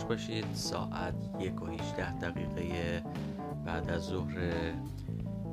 خوش 0.00 0.08
باشید. 0.08 0.44
ساعت 0.54 1.14
یک 1.38 1.62
و 1.62 1.66
هیچده 1.66 2.12
دقیقه 2.18 3.02
بعد 3.66 3.90
از 3.90 4.02
ظهر 4.02 4.52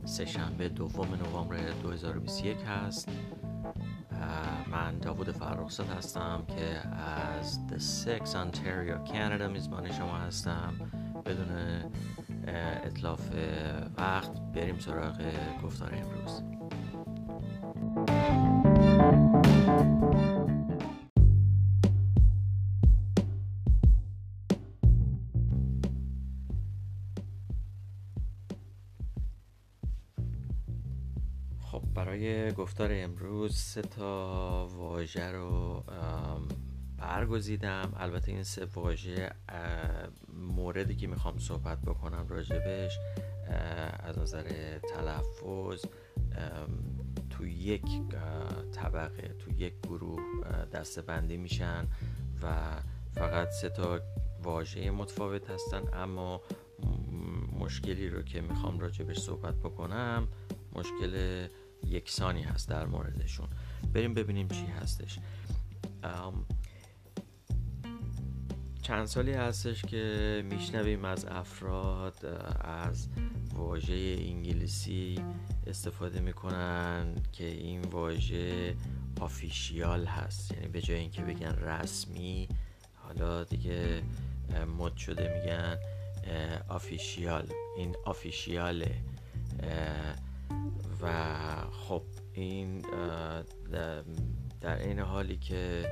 سهشنبه 0.05 0.70
دوم 0.70 1.07
نوامبر 1.16 1.57
2021 1.84 2.57
هست. 2.68 3.09
من 4.71 4.99
داوود 4.99 5.31
فرخزاد 5.31 5.90
هستم 5.90 6.44
که 6.48 6.88
از 6.99 7.59
The 7.70 7.76
Six 7.76 8.27
Ontario 8.34 9.09
Canada 9.09 9.41
میزبان 9.52 9.91
شما 9.91 10.18
هستم. 10.18 10.73
بدون 11.26 11.48
اطلاف 12.84 13.29
وقت 13.98 14.40
بریم 14.55 14.79
سراغ 14.79 15.21
گفتار 15.63 15.95
امروز. 15.95 16.56
گفتار 32.67 32.89
امروز 32.94 33.55
سه 33.55 33.81
تا 33.81 34.67
واژه 34.67 35.31
رو 35.31 35.84
برگزیدم. 36.98 37.93
البته 37.98 38.32
این 38.32 38.43
سه 38.43 38.65
واژه 38.65 39.32
موردی 40.34 40.95
که 40.95 41.07
می‌خوام 41.07 41.38
صحبت 41.38 41.82
بکنم 41.82 42.26
راجبش 42.29 42.99
از 43.99 44.20
نظر 44.20 44.77
تلفظ 44.77 45.85
تو 47.29 47.48
یک 47.48 48.01
طبقه 48.71 49.35
تو 49.40 49.51
یک 49.51 49.73
گروه 49.84 50.21
دسته 50.73 51.01
بندی 51.01 51.38
میشن 51.38 51.88
و 52.43 52.76
فقط 53.15 53.49
سه 53.49 53.70
تا 53.70 53.99
واژه 54.43 54.91
متفاوت 54.91 55.49
هستن. 55.49 55.82
اما 55.93 56.41
مشکلی 57.60 58.10
رو 58.10 58.21
که 58.21 58.41
می‌خوام 58.41 58.79
راجبش 58.79 59.20
صحبت 59.20 59.55
بکنم 59.55 60.27
مشکل 60.73 61.48
یکسانی 61.85 62.41
هست 62.43 62.70
در 62.70 62.85
موردشون. 62.85 63.47
بریم 63.93 64.13
ببینیم 64.13 64.47
چی 64.47 64.66
هستش. 64.66 65.19
چند 68.81 69.06
سالی 69.06 69.31
هستش 69.31 69.81
که 69.81 70.44
میشنویم 70.50 71.05
از 71.05 71.25
افراد 71.25 72.25
از 72.61 73.09
واژه 73.53 74.17
انگلیسی 74.19 75.19
استفاده 75.67 76.19
می‌کنن 76.19 77.16
که 77.31 77.45
این 77.45 77.81
واژه 77.81 78.75
آفیشیال 79.19 80.05
هست. 80.05 80.51
یعنی 80.51 80.67
به 80.67 80.81
جای 80.81 80.97
اینکه 80.97 81.22
بگن 81.22 81.55
رسمی 81.55 82.47
حالا 82.94 83.44
دیگه 83.44 84.03
مد 84.78 84.95
شده 84.97 85.39
میگن 85.39 85.78
آفیشیال. 86.69 87.47
این 87.78 87.95
آفیشیاله. 88.05 88.95
و 91.01 91.12
خب 91.72 92.03
این 92.34 92.81
در 94.62 94.81
این 94.81 95.00
حالی 95.00 95.38
که 95.38 95.85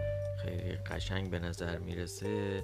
خیلی 0.43 0.75
قشنگ 0.75 1.29
به 1.29 1.39
نظر 1.39 1.77
می‌رسه 1.79 2.63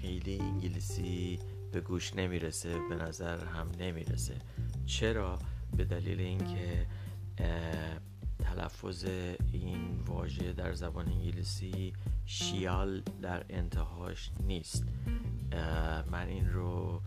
خیلی 0.00 0.38
انگلیسی 0.40 1.38
به 1.72 1.80
گوش 1.80 2.16
نمی‌رسه 2.16 2.78
به 2.88 2.94
نظر 2.94 3.44
هم 3.44 3.70
نمی‌رسه. 3.78 4.34
چرا؟ 4.86 5.38
به 5.76 5.84
دلیل 5.84 6.20
اینکه 6.20 6.86
تلفظ 8.38 9.04
این 9.52 10.00
واژه 10.06 10.52
در 10.52 10.72
زبان 10.72 11.08
انگلیسی 11.08 11.92
شیال 12.26 13.02
در 13.22 13.44
انتهاش 13.48 14.30
نیست. 14.40 14.84
من 16.10 16.26
این 16.28 16.50
رو 16.50 17.02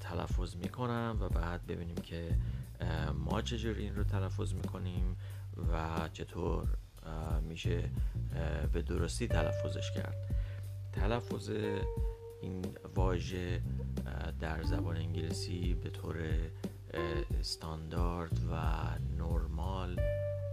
تلفظ 0.00 0.56
می‌کنم 0.56 1.16
و 1.20 1.28
بعد 1.28 1.66
ببینیم 1.66 1.96
که 1.96 2.38
ما 3.14 3.42
چجور 3.42 3.76
این 3.76 3.96
رو 3.96 4.04
تلفظ 4.04 4.54
می‌کنیم 4.54 5.16
و 5.72 6.08
چطور 6.12 6.68
میشه 7.42 7.90
به 8.72 8.82
درستی 8.82 9.28
تلفظش 9.28 9.90
کرد. 9.90 10.16
تلفظ 10.92 11.50
این 12.42 12.64
واژه 12.94 13.62
در 14.40 14.62
زبان 14.62 14.96
انگلیسی 14.96 15.74
به 15.74 15.90
طور 15.90 16.16
استاندارد 17.40 18.38
و 18.50 18.54
نرمال 19.18 20.00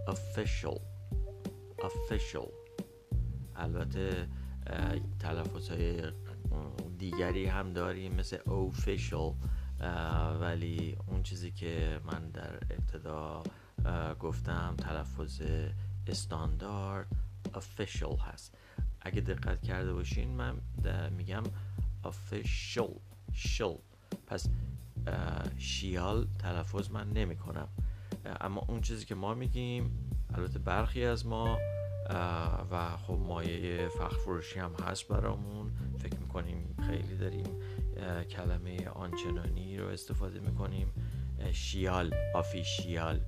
official 0.06 0.78
official. 1.78 2.48
البته 3.56 4.28
تلفظ 5.20 5.70
های 5.70 6.02
دیگری 6.98 7.46
هم 7.46 7.72
داریم 7.72 8.14
مثل 8.14 8.36
official 8.36 9.34
ولی 10.40 10.96
اون 11.06 11.22
چیزی 11.22 11.50
که 11.50 12.00
من 12.04 12.30
در 12.30 12.54
ابتدا 12.54 13.42
گفتم 14.20 14.74
تلفظ 14.78 15.42
استاندارد 16.06 17.06
official 17.54 18.20
هست. 18.20 18.54
اگه 19.00 19.20
دقت 19.20 19.62
کرده 19.62 19.94
باشین 19.94 20.28
من 20.28 20.54
میگم 21.16 21.42
official 22.04 22.90
شل. 23.32 23.74
پس 24.26 24.48
شیال 25.58 26.26
تلفظ 26.38 26.90
من 26.90 27.10
نمی 27.10 27.36
کنم 27.36 27.68
اما 28.40 28.64
اون 28.68 28.80
چیزی 28.80 29.04
که 29.04 29.14
ما 29.14 29.34
میگیم 29.34 30.08
البته 30.34 30.58
برخی 30.58 31.04
از 31.04 31.26
ما 31.26 31.58
و 32.70 32.96
خب 32.96 33.18
مایه 33.18 33.88
فخر 33.88 34.16
فروشی 34.16 34.58
هم 34.58 34.74
هست 34.74 35.08
برامون. 35.08 35.72
فکر 35.98 36.16
می‌کنیم 36.16 36.76
خیلی 36.86 37.16
داریم 37.16 37.46
کلمه 38.30 38.88
آنچنانی 38.88 39.78
رو 39.78 39.86
استفاده 39.88 40.40
می‌کنیم. 40.40 40.92
شیال 41.52 42.14
آفیشیال 42.34 43.20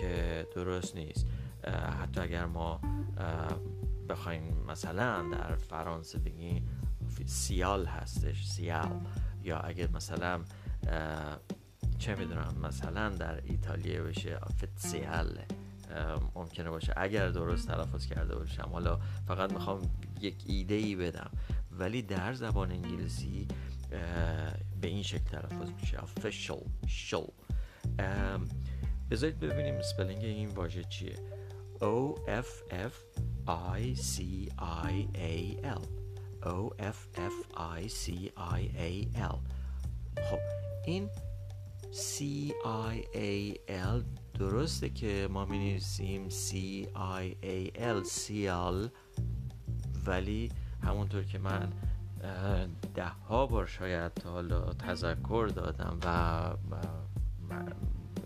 که 0.00 0.46
درست 0.54 0.96
نیست. 0.96 1.26
حتی 2.00 2.20
اگر 2.20 2.46
ما 2.46 2.80
بخوایم 4.08 4.56
مثلا 4.68 5.28
در 5.32 5.56
فرانسه 5.56 6.18
بگیم 6.18 6.68
سیال 7.26 7.86
هستش 7.86 8.46
سیال. 8.46 9.00
یا 9.42 9.58
اگر 9.58 9.88
مثلا 9.90 10.40
چه 11.98 12.14
می‌دونم 12.14 12.54
مثلا 12.62 13.08
در 13.08 13.40
ایتالیا 13.44 14.02
بشه 14.02 14.36
آفیتسیال. 14.36 15.38
ممکنه 16.34 16.70
باشه. 16.70 16.92
اگر 16.96 17.28
درست 17.28 17.68
تلفظ 17.68 18.06
کرده 18.06 18.36
باشم 18.36 18.68
حالا 18.72 19.00
فقط 19.26 19.52
می‌خوام 19.52 19.80
یک 20.20 20.44
ایده 20.46 20.74
ای 20.74 20.96
بدم. 20.96 21.30
ولی 21.70 22.02
در 22.02 22.32
زبان 22.32 22.70
انگلیسی 22.70 23.48
به 24.80 24.88
این 24.88 25.02
شکل 25.02 25.24
تلفظ 25.24 25.70
میشه. 25.80 25.98
Official 25.98 26.86
شل 26.86 27.26
بذارید 29.10 29.40
ببینیم 29.40 29.82
سپلینگ 29.82 30.24
این 30.24 30.48
واژه 30.48 30.84
چیه. 30.84 31.16
O 31.80 32.14
F 32.28 32.72
F 32.72 32.94
I 33.78 33.94
C 33.96 34.16
I 34.90 34.94
A 35.14 35.64
L. 35.64 35.84
O 36.42 36.70
F 36.78 36.98
F 37.16 37.36
I 37.78 37.88
C 37.88 38.10
I 38.58 38.62
A 38.88 39.18
L. 39.32 39.36
خب 40.30 40.38
این 40.84 41.08
C 41.92 42.22
I 42.92 42.96
A 43.14 43.54
L 43.68 44.19
درسته 44.40 44.88
که 44.88 45.28
ما 45.30 45.44
می 45.44 45.58
نویسیم 45.58 46.28
C 46.28 46.52
I 47.22 47.44
A 47.44 47.78
L 47.80 48.04
سیال 48.04 48.88
ولی 50.06 50.52
همونطور 50.82 51.24
که 51.24 51.38
من 51.38 51.72
ده 52.94 53.08
ها 53.08 53.46
بار 53.46 53.66
شاید 53.66 54.22
حالا 54.24 54.72
تذکر 54.72 55.50
دادم 55.54 55.98
و 56.04 56.50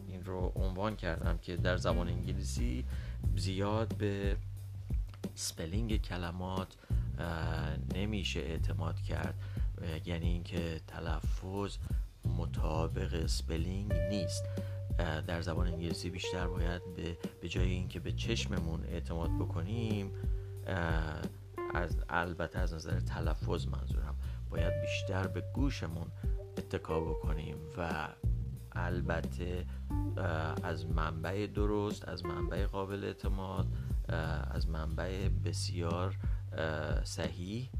این 0.08 0.24
رو 0.24 0.52
عنوان 0.56 0.96
کردم 0.96 1.38
که 1.38 1.56
در 1.56 1.76
زبان 1.76 2.08
انگلیسی 2.08 2.84
زیاد 3.36 3.94
به 3.96 4.36
spelling 5.34 6.02
کلمات 6.02 6.68
نمیشه 7.94 8.40
اعتماد 8.40 9.00
کرد 9.00 9.34
یعنی 10.04 10.26
اینکه 10.26 10.80
تلفظ 10.86 11.76
مطابق 12.38 13.26
spelling 13.26 13.92
نیست. 13.92 14.44
در 14.98 15.42
زبان 15.42 15.66
انگلیسی 15.66 16.10
بیشتر 16.10 16.46
باید 16.46 16.82
به, 16.96 17.18
به 17.40 17.48
جای 17.48 17.70
اینکه 17.70 18.00
به 18.00 18.12
چشممون 18.12 18.84
اعتماد 18.84 19.30
بکنیم 19.38 20.12
از 21.74 21.96
البته 22.08 22.58
از 22.58 22.74
نظر 22.74 23.00
تلفظ 23.00 23.66
منظورم 23.66 24.16
باید 24.50 24.72
بیشتر 24.80 25.26
به 25.26 25.42
گوشمون 25.54 26.06
اتکا 26.58 27.00
بکنیم 27.00 27.56
و 27.78 28.08
البته 28.72 29.66
از 30.62 30.86
منبع 30.86 31.46
درست 31.46 32.08
از 32.08 32.24
منبع 32.24 32.66
قابل 32.66 33.04
اعتماد 33.04 33.66
از 34.50 34.68
منبع 34.68 35.28
بسیار 35.28 36.18
صحیح 37.04 37.70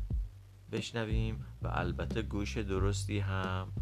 بشنویم 0.72 1.44
و 1.62 1.69
البته 1.72 2.22
گوش 2.22 2.58
درستی 2.58 3.19
هم 3.19 3.72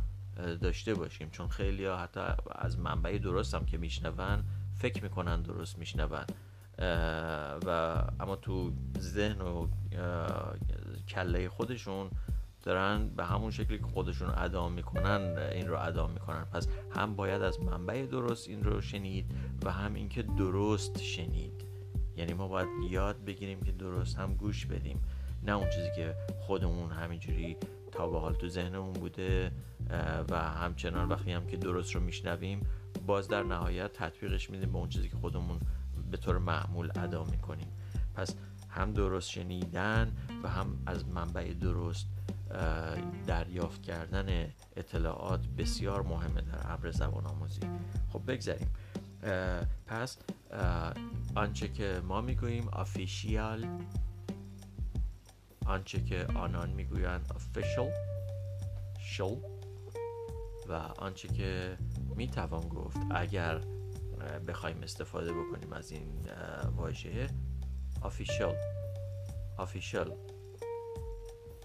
داشته 0.61 0.95
باشیم. 0.95 1.31
چون 1.31 1.49
خیلی 1.49 1.85
ها 1.85 1.97
حتی 1.97 2.21
از 2.53 2.79
منبع 2.79 3.19
درست 3.19 3.55
هم 3.55 3.67
که 3.67 3.79
میشنون 3.79 4.45
فکر 4.75 5.03
می‌کنن 5.03 5.43
درست 5.43 5.79
میشنون. 5.79 6.25
و 7.67 7.69
اما 8.21 8.37
تو 8.37 8.73
ذهن 8.99 9.41
و 9.41 9.69
کله 11.09 11.49
خودشون 11.49 12.11
دارن 12.63 13.09
به 13.09 13.25
همون 13.25 13.51
شکلی 13.51 13.79
که 13.79 13.85
خودشون 13.85 14.31
ادا 14.37 14.69
می‌کنن 14.69 15.39
این 15.53 15.69
رو 15.69 15.79
ادا 15.79 16.07
می‌کنن. 16.07 16.45
پس 16.45 16.69
هم 16.91 17.17
باید 17.17 17.43
از 17.43 17.61
منبع 17.61 18.07
درست 18.07 18.49
این 18.49 18.65
رو 18.65 18.81
شنید 18.81 19.35
و 19.65 19.73
هم 19.73 19.95
اینکه 19.95 20.23
درست 20.23 21.03
شنید. 21.03 21.65
یعنی 22.17 22.33
ما 22.33 22.49
باید 22.49 22.69
یاد 22.91 23.25
بگیریم 23.25 23.63
که 23.63 23.73
درست 23.73 24.19
هم 24.19 24.35
گوش 24.35 24.67
بدیم. 24.67 25.03
نه 25.43 25.53
اون 25.53 25.71
چیزی 25.71 25.89
که 25.97 26.15
خودمون 26.41 26.91
همینجوری 26.91 27.57
تا 27.93 28.09
به 28.09 28.21
حال 28.21 28.35
تو 28.35 28.49
ذهنمون 28.49 28.93
بوده 28.93 29.53
و 30.31 30.39
همچنان 30.39 31.09
وقتی 31.09 31.33
هم 31.33 31.47
که 31.47 31.57
درست 31.57 31.95
رو 31.95 32.01
میشنویم 32.01 32.67
باز 33.07 33.29
در 33.29 33.43
نهایت 33.43 33.93
تطبیقش 33.93 34.51
میدیم 34.51 34.73
به 34.73 34.79
اون 34.79 34.89
چیزی 34.89 35.09
که 35.09 35.17
خودمون 35.17 35.61
به 36.11 36.17
طور 36.17 36.39
معمول 36.39 36.91
ادا 36.97 37.25
می‌کنیم. 37.25 37.69
پس 38.15 38.35
هم 38.69 38.93
درست 38.93 39.31
شنیدن 39.31 40.17
و 40.43 40.49
هم 40.49 40.79
از 40.87 41.09
منبع 41.09 41.53
درست 41.53 42.07
دریافت 43.27 43.83
کردن 43.83 44.53
اطلاعات 44.77 45.47
بسیار 45.59 46.03
مهمه 46.03 46.41
در 46.41 46.73
امر 46.73 46.91
زبان 46.91 47.27
آموزی. 47.27 47.61
خب 48.09 48.23
بگذاریم. 48.33 48.71
پس 49.87 50.19
آنچه 51.35 51.69
که 51.69 52.01
ما 52.05 52.21
می‌گوییم 52.21 52.69
آفیشیال 52.69 53.67
آنچه 55.73 56.01
که 56.05 56.27
آنان 56.35 56.71
می‌گویند 56.71 57.33
official 57.35 57.91
شل 59.01 59.37
و 60.69 60.73
آنچه 60.99 61.29
که 61.29 61.79
می‌توان 62.17 62.69
گفت. 62.69 62.99
اگر 63.11 63.61
بخوایم 64.49 64.83
استفاده 64.83 65.33
بکنیم 65.33 65.73
از 65.73 65.91
این 65.91 66.29
واژه 66.77 67.27
official 68.03 68.55
official 69.59 70.11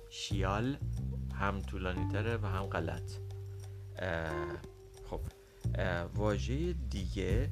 شیال 0.10 0.78
هم 1.34 1.62
طولانی 1.62 2.12
تره 2.12 2.38
و 2.38 2.46
هم 2.46 2.66
غلط. 2.66 3.12
خب 5.10 5.22
واژه 6.16 6.74
دیگه 6.74 7.50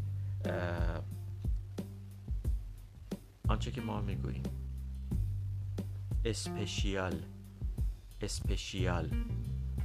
آنچه 3.48 3.72
که 3.72 3.82
ما 3.82 4.02
می‌گوییم. 4.02 4.65
اسپشیال. 6.26 7.24
اسپشیال. 8.22 9.10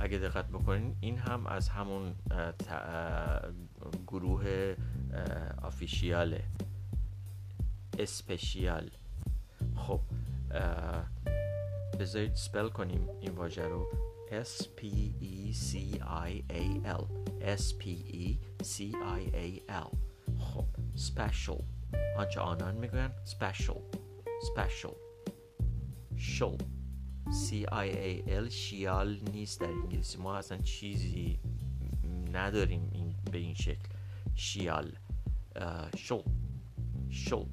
اگه 0.01 0.19
دقت 0.19 0.49
بکنین 0.49 0.97
این 1.01 1.19
هم 1.19 1.47
از 1.47 1.69
همون 1.69 2.15
گروه 4.07 4.75
آفیشیاله. 5.63 6.45
اسپشیال. 7.99 8.91
خب 9.77 10.01
بذارید 12.01 12.35
سپل 12.35 12.69
کنیم 12.69 13.09
این 13.21 13.31
واژه 13.31 13.69
رو. 13.69 13.93
S 14.31 14.63
P 14.63 14.85
E 15.21 15.53
C 15.53 15.99
I 16.29 16.43
A 16.53 16.65
L. 17.01 17.05
S 17.59 17.73
P 17.81 17.85
E 18.23 18.39
C 18.63 18.77
I 19.19 19.23
A 19.35 19.71
L. 19.71 19.97
خب 20.39 20.67
special. 20.97 21.63
آنچه 22.17 22.41
آنان 22.41 22.75
می‌گوین 22.75 23.11
special. 23.27 23.81
special. 24.55 25.10
شل 26.21 26.57
C 27.31 27.65
I 27.67 27.89
A 27.93 28.29
L 28.29 28.49
شیال 28.49 29.21
نیست 29.33 29.61
در 29.61 29.67
انگلیسی 29.67 30.19
ما 30.19 30.37
اصلا 30.37 30.59
چیزی 30.59 31.41
نداریم 32.33 32.89
این 32.93 33.15
به 33.33 33.39
این 33.39 33.55
شکل 33.55 33.89
شیال 34.35 34.93
شل 35.97 36.23
شل 37.11 37.47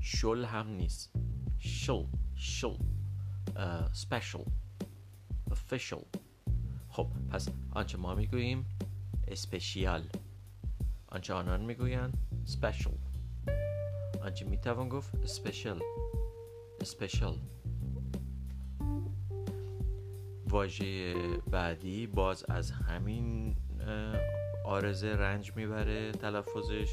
شل 0.00 0.44
هم 0.44 0.68
نیست 0.68 1.10
شل 1.58 2.04
شل 2.34 2.76
special. 3.92 4.46
Official. 5.50 6.04
خب 6.88 7.12
پس 7.30 7.48
آنچه 7.70 7.98
ما 7.98 8.14
می‌گوییم 8.14 8.66
اسپشیال 9.28 10.08
آنچه 11.08 11.34
آنان 11.34 11.64
می‌گویند 11.64 12.18
special. 12.46 13.03
آنچه 14.24 14.44
می‌توان 14.44 14.88
گفت 14.88 15.26
special 15.26 15.82
special. 16.82 17.34
واژه 20.48 21.14
بعدی 21.50 22.06
باز 22.06 22.44
از 22.48 22.70
همین 22.70 23.56
آرزه 24.64 25.16
رنج 25.16 25.56
می‌بره 25.56 26.12
تلفظش 26.12 26.90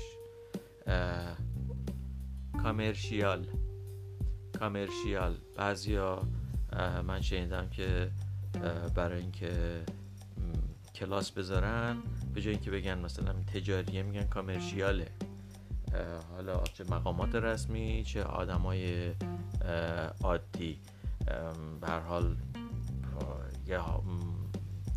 کامرشیال 2.64 3.48
کامرشیال 4.60 5.38
بعضیا 5.56 6.22
من 7.08 7.22
شنیدم 7.22 7.70
که 7.70 8.12
برای 8.96 9.22
اینکه 9.22 9.82
کلاس 10.96 11.32
بذارن 11.32 11.98
به 12.34 12.42
جای 12.42 12.54
اینکه 12.54 12.72
بگن 12.72 13.00
مثلا 13.00 13.34
تجاریه 13.34 14.04
میگن 14.04 14.24
کامرشیاله 14.24 15.08
حالا 16.32 16.64
چه 16.64 16.84
مقامات 16.84 17.36
رسمی 17.36 18.04
چه 18.04 18.24
آدمای 18.24 19.12
عادی. 20.24 20.82
به 21.82 21.88
هر 21.88 22.00
حال 22.00 22.38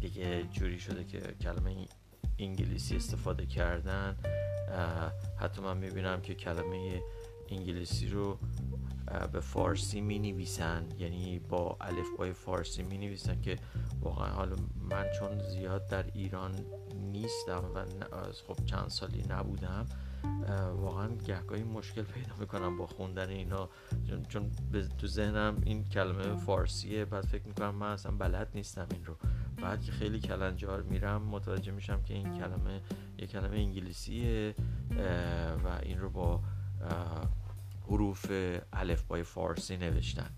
دیگه 0.00 0.42
جوری 0.52 0.80
شده 0.80 1.04
که 1.04 1.18
کلمه 1.18 1.88
انگلیسی 2.38 2.96
استفاده 2.96 3.46
کردن. 3.46 4.16
حتی 5.40 5.62
من 5.62 5.76
می‌بینم 5.76 6.20
که 6.20 6.34
کلمه 6.34 7.02
انگلیسی 7.48 8.08
رو 8.08 8.38
به 9.32 9.40
فارسی 9.40 10.00
می 10.00 10.18
نویسن 10.18 10.88
یعنی 10.98 11.38
با 11.38 11.76
الف 11.80 12.32
فارسی 12.32 12.82
می 12.82 12.98
نویسن 12.98 13.40
که 13.40 13.58
واقعا 14.00 14.32
حالا 14.32 14.56
من 14.90 15.06
چون 15.18 15.38
زیاد 15.38 15.86
در 15.86 16.04
ایران 16.14 16.54
نیستم 16.94 17.64
و 17.74 17.84
خب 18.46 18.64
چند 18.64 18.88
سالی 18.88 19.24
نبودم 19.28 19.86
واقعا 20.76 21.08
گهگاهی 21.08 21.62
مشکل 21.62 22.02
پیدا 22.02 22.34
می‌کنم 22.40 22.78
با 22.78 22.86
خوندن 22.86 23.28
اینا. 23.28 23.68
چون, 24.08 24.22
چون 24.22 24.50
تو 24.98 25.06
ذهنم 25.06 25.56
این 25.64 25.84
کلمه 25.84 26.36
فارسیه 26.36 27.04
بعد 27.04 27.24
فکر 27.24 27.46
می‌کنم 27.46 27.74
من 27.74 27.92
اصلا 27.92 28.12
بلد 28.12 28.48
نیستم 28.54 28.86
این 28.90 29.04
رو. 29.04 29.16
بعد 29.62 29.82
که 29.82 29.92
خیلی 29.92 30.20
کلنجار 30.20 30.82
میرم 30.82 31.22
متوجه 31.22 31.72
میشم 31.72 32.02
که 32.02 32.14
این 32.14 32.38
کلمه 32.38 32.80
یه 33.18 33.26
کلمه 33.26 33.56
انگلیسیه 33.56 34.54
و 35.64 35.68
این 35.82 35.98
رو 35.98 36.10
با 36.10 36.40
حروف 37.86 38.32
الف 38.72 39.02
بای 39.02 39.22
فارسی 39.22 39.76
نوشتن. 39.76 40.30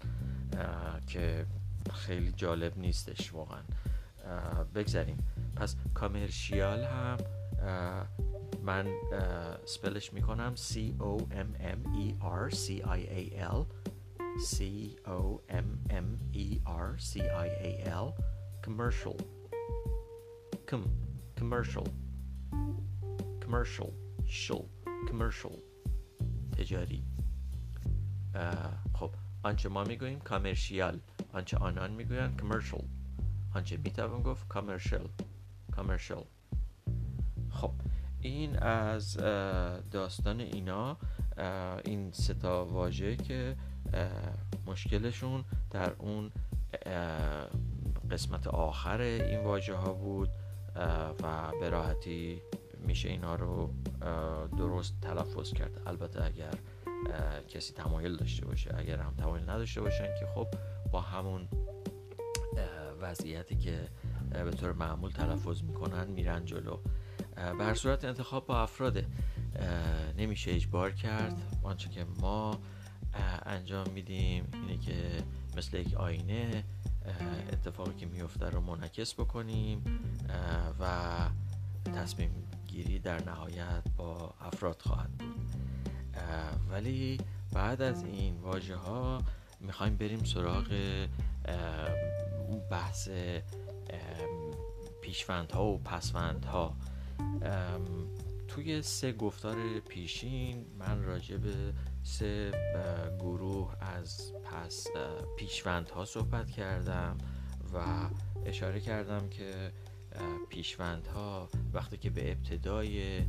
که 1.06 1.46
خیلی 1.92 2.32
جالب 2.32 2.78
نیستش 2.78 3.34
واقعا. 3.34 3.62
بگذاریم. 4.74 5.18
پس 5.56 5.76
کامرشیال 5.94 6.84
هم 6.84 7.16
من 8.66 8.86
سپلش 9.64 10.12
می‌کنم 10.12 10.54
C 10.56 10.74
O 11.00 11.18
M 11.30 11.62
M 11.62 11.96
E 11.96 12.14
R 12.22 12.50
C 12.50 12.82
I 12.84 13.00
A 13.20 13.22
L. 13.54 13.66
C 14.38 14.56
O 15.06 15.40
M 15.48 15.68
M 16.04 16.08
E 16.32 16.46
R 16.66 16.88
C 16.98 17.20
I 17.20 17.48
A 17.70 17.72
L. 18.02 18.06
Commercial. 18.66 19.16
Com 20.70 20.82
commercial. 21.40 21.86
Commercial. 23.44 23.90
شل 24.26 24.64
commercial. 25.08 25.56
تجاری 26.58 27.04
خب 28.94 29.10
آنچه 29.42 29.68
ما 29.68 29.84
می‌گوییم 29.84 30.18
کامرشیال 30.18 31.00
آنچه 31.32 31.56
آنان 31.56 31.90
می‌گویند 31.90 32.40
کامرشل 32.40 32.84
آنچه 33.54 33.76
می‌توان 33.76 34.22
گفت 34.22 34.48
کامرشل 34.48 35.06
کامرشل 35.72 36.22
خب 37.50 37.72
این 38.26 38.58
از 38.58 39.16
داستان 39.90 40.40
اینا 40.40 40.96
این 41.84 42.12
ستا 42.12 42.64
واژه 42.64 43.16
که 43.16 43.56
مشکلشون 44.66 45.44
در 45.70 45.92
اون 45.98 46.30
قسمت 48.10 48.46
آخر 48.46 49.00
این 49.00 49.44
واژه 49.44 49.74
ها 49.74 49.92
بود 49.92 50.28
و 51.22 51.52
به 51.60 51.68
راحتی 51.68 52.42
میشه 52.86 53.08
اینا 53.08 53.34
رو 53.34 53.70
درست 54.58 55.00
تلفظ 55.00 55.52
کرد. 55.52 55.80
البته 55.86 56.24
اگر 56.24 56.54
کسی 57.48 57.74
تمایل 57.74 58.16
داشته 58.16 58.46
باشه 58.46 58.74
اگر 58.78 58.98
هم 58.98 59.14
تمایل 59.14 59.50
نداشته 59.50 59.80
باشن 59.80 60.06
که 60.20 60.26
خب 60.34 60.46
با 60.92 61.00
همون 61.00 61.48
وضعیتی 63.00 63.56
که 63.56 63.88
به 64.30 64.50
طور 64.50 64.72
معمول 64.72 65.10
تلفظ 65.10 65.62
می‌کنن 65.62 66.06
میرن 66.06 66.44
جلو. 66.44 66.78
بر 67.36 67.74
صورت 67.74 68.04
انتخاب 68.04 68.46
با 68.46 68.62
افراده. 68.62 69.06
نمیشه 70.18 70.50
اجبار 70.50 70.90
کرد. 70.90 71.42
آنچه 71.62 71.88
که 71.88 72.06
ما 72.20 72.58
انجام 73.46 73.90
میدیم 73.90 74.48
اینه 74.52 74.76
که 74.76 75.22
مثل 75.56 75.76
یک 75.76 75.94
آینه 75.94 76.64
اتفاقی 77.52 77.94
که 77.94 78.06
میفته 78.06 78.50
رو 78.50 78.60
منعکس 78.60 79.14
بکنیم 79.14 80.00
و 80.80 81.16
تصمیم 81.94 82.30
یادگیری 82.76 82.98
در 82.98 83.24
نهایت 83.24 83.82
با 83.96 84.34
افراد 84.40 84.82
خواهد 84.82 85.10
بود. 85.10 85.50
ولی 86.70 87.18
بعد 87.52 87.82
از 87.82 88.04
این 88.04 88.40
واژه 88.40 88.76
ها 88.76 89.22
می‌خوایم 89.60 89.96
بریم 89.96 90.24
سراغ 90.24 90.66
بحث 92.70 93.08
پیشوندها 95.02 95.64
و 95.64 95.78
پسوندها. 95.78 96.76
توی 98.48 98.82
سه 98.82 99.12
گفتار 99.12 99.80
پیشین 99.80 100.66
من 100.78 101.02
راجع 101.02 101.36
به 101.36 101.72
سه 102.02 102.52
گروه 103.18 103.74
از 103.80 104.32
پس 104.44 104.86
پیشوندها 105.36 106.04
صحبت 106.04 106.50
کردم 106.50 107.18
و 107.74 108.08
اشاره 108.46 108.80
کردم 108.80 109.28
که 109.28 109.72
پیشوندها 110.48 111.48
وقتی 111.72 111.96
که 111.96 112.10
به 112.10 112.32
ابتدای 112.32 113.20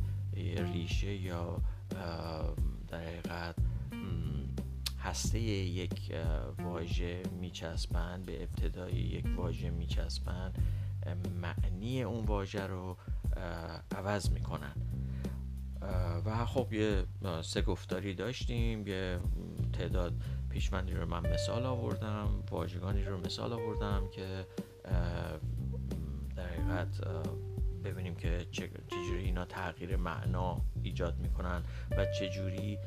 ریشه 0.72 1.14
یا 1.14 1.62
در 2.88 2.98
حقیقت 3.00 3.54
هسته 5.00 5.40
یک 5.40 6.12
واژه 6.58 7.22
میچسبند 7.40 8.26
به 8.26 8.42
ابتدای 8.42 8.92
یک 8.92 9.26
واژه 9.36 9.70
میچسبند 9.70 10.58
معنی 11.40 12.02
اون 12.02 12.24
واژه 12.24 12.66
رو 12.66 12.96
عوض 13.96 14.30
می‌کنن. 14.30 14.74
و 16.24 16.46
خب 16.46 16.72
یه 16.72 17.04
سه 17.42 17.62
گفتاری 17.62 18.14
داشتیم 18.14 18.86
یه 18.86 19.20
تعداد 19.72 20.12
پیشمندی 20.50 20.92
رو 20.92 21.06
من 21.06 21.32
مثال 21.32 21.66
آوردم 21.66 22.28
واژگانی 22.50 23.04
رو 23.04 23.20
مثال 23.20 23.52
آوردم 23.52 24.08
که 24.12 24.46
در 26.36 26.46
حقیقت 26.46 27.00
ببینیم 27.84 28.14
که 28.14 28.46
چجوری 28.50 29.24
اینا 29.24 29.44
تغییر 29.44 29.96
معنا 29.96 30.60
ایجاد 30.82 31.18
می‌کنن 31.18 31.62
و 31.90 32.06
چجوری 32.18 32.78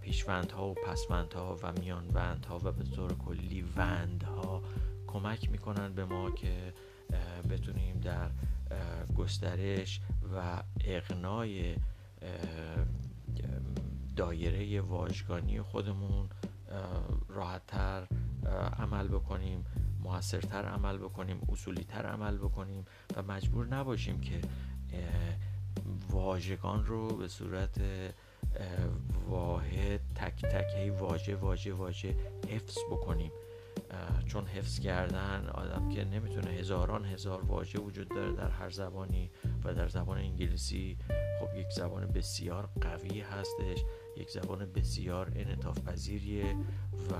پیشوندها 0.00 0.68
و 0.68 0.74
پسوندها 0.74 1.58
و 1.62 1.72
میانوندها 1.72 2.58
و 2.58 2.72
به 2.72 2.84
طور 2.84 3.12
کلی 3.12 3.64
وندها 3.76 4.62
کمک 5.06 5.50
می‌کنن 5.50 5.92
به 5.92 6.04
ما 6.04 6.30
که 6.30 6.72
بتونیم 7.50 8.00
در 8.00 8.30
گسترش 9.16 10.00
و 10.34 10.62
اقنای 10.84 11.76
دایره 14.16 14.80
واژگانی 14.80 15.62
خودمون 15.62 16.28
راحتتر 17.28 18.06
عمل 18.78 19.08
بکنیم 19.08 19.64
موثرتر 20.00 20.64
عمل 20.64 20.98
بکنیم 20.98 21.40
اصولیتر 21.48 22.06
عمل 22.06 22.36
بکنیم 22.36 22.84
و 23.16 23.22
مجبور 23.22 23.66
نباشیم 23.66 24.20
که 24.20 24.40
واژگان 26.10 26.84
رو 26.86 27.16
به 27.16 27.28
صورت 27.28 27.80
واحد 29.28 30.00
تک 30.14 30.42
تک 30.42 30.74
هی 30.76 30.90
واژه 30.90 31.36
واژه 31.36 31.72
واژه 31.72 32.14
حفظ 32.48 32.78
بکنیم. 32.90 33.32
چون 34.26 34.46
حفظ 34.46 34.78
کردن 34.78 35.48
آدم 35.54 35.88
که 35.88 36.04
نمی‌تونه 36.04 36.50
هزاران 36.50 37.04
هزار 37.04 37.44
واژه 37.44 37.78
وجود 37.78 38.08
داره 38.08 38.32
در 38.32 38.50
هر 38.50 38.70
زبانی 38.70 39.30
و 39.64 39.74
در 39.74 39.88
زبان 39.88 40.18
انگلیسی 40.18 40.98
خب 41.40 41.56
یک 41.56 41.70
زبان 41.70 42.06
بسیار 42.06 42.68
قوی 42.80 43.20
هستش 43.20 43.84
یک 44.16 44.30
زبان 44.30 44.72
بسیار 44.72 45.32
انعطاف 45.34 45.80
پذیریه 45.80 46.56
و 47.10 47.14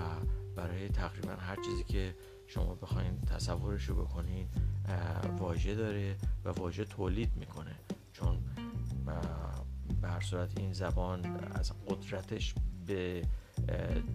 برای 0.56 0.88
تقریبا 0.88 1.32
هر 1.32 1.56
چیزی 1.56 1.84
که 1.84 2.14
شما 2.46 2.74
بخواین 2.74 3.20
تصورش 3.20 3.84
رو 3.84 4.04
بکنین 4.04 4.48
واژه 5.38 5.74
داره 5.74 6.16
و 6.44 6.48
واژه 6.48 6.84
تولید 6.84 7.36
می‌کنه. 7.36 7.74
چون 8.12 8.38
به 10.02 10.20
صورت 10.20 10.58
این 10.58 10.72
زبان 10.72 11.24
از 11.54 11.72
قدرتش 11.86 12.54
به 12.86 13.22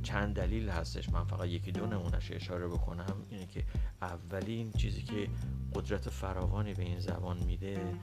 چند 0.03 0.35
دلیل 0.35 0.69
هستش. 0.69 1.09
من 1.09 1.23
فقط 1.23 1.47
یکی 1.47 1.71
دو 1.71 1.85
نمونش 1.85 2.31
اشاره 2.31 2.67
بکنم. 2.67 3.15
اینه 3.29 3.45
که 3.45 3.63
اولین 4.01 4.71
چیزی 4.71 5.01
که 5.01 5.29
قدرت 5.75 6.09
فراوانی 6.09 6.73
به 6.73 6.83
این 6.83 6.99
زبان 6.99 7.43
میده 7.43 7.97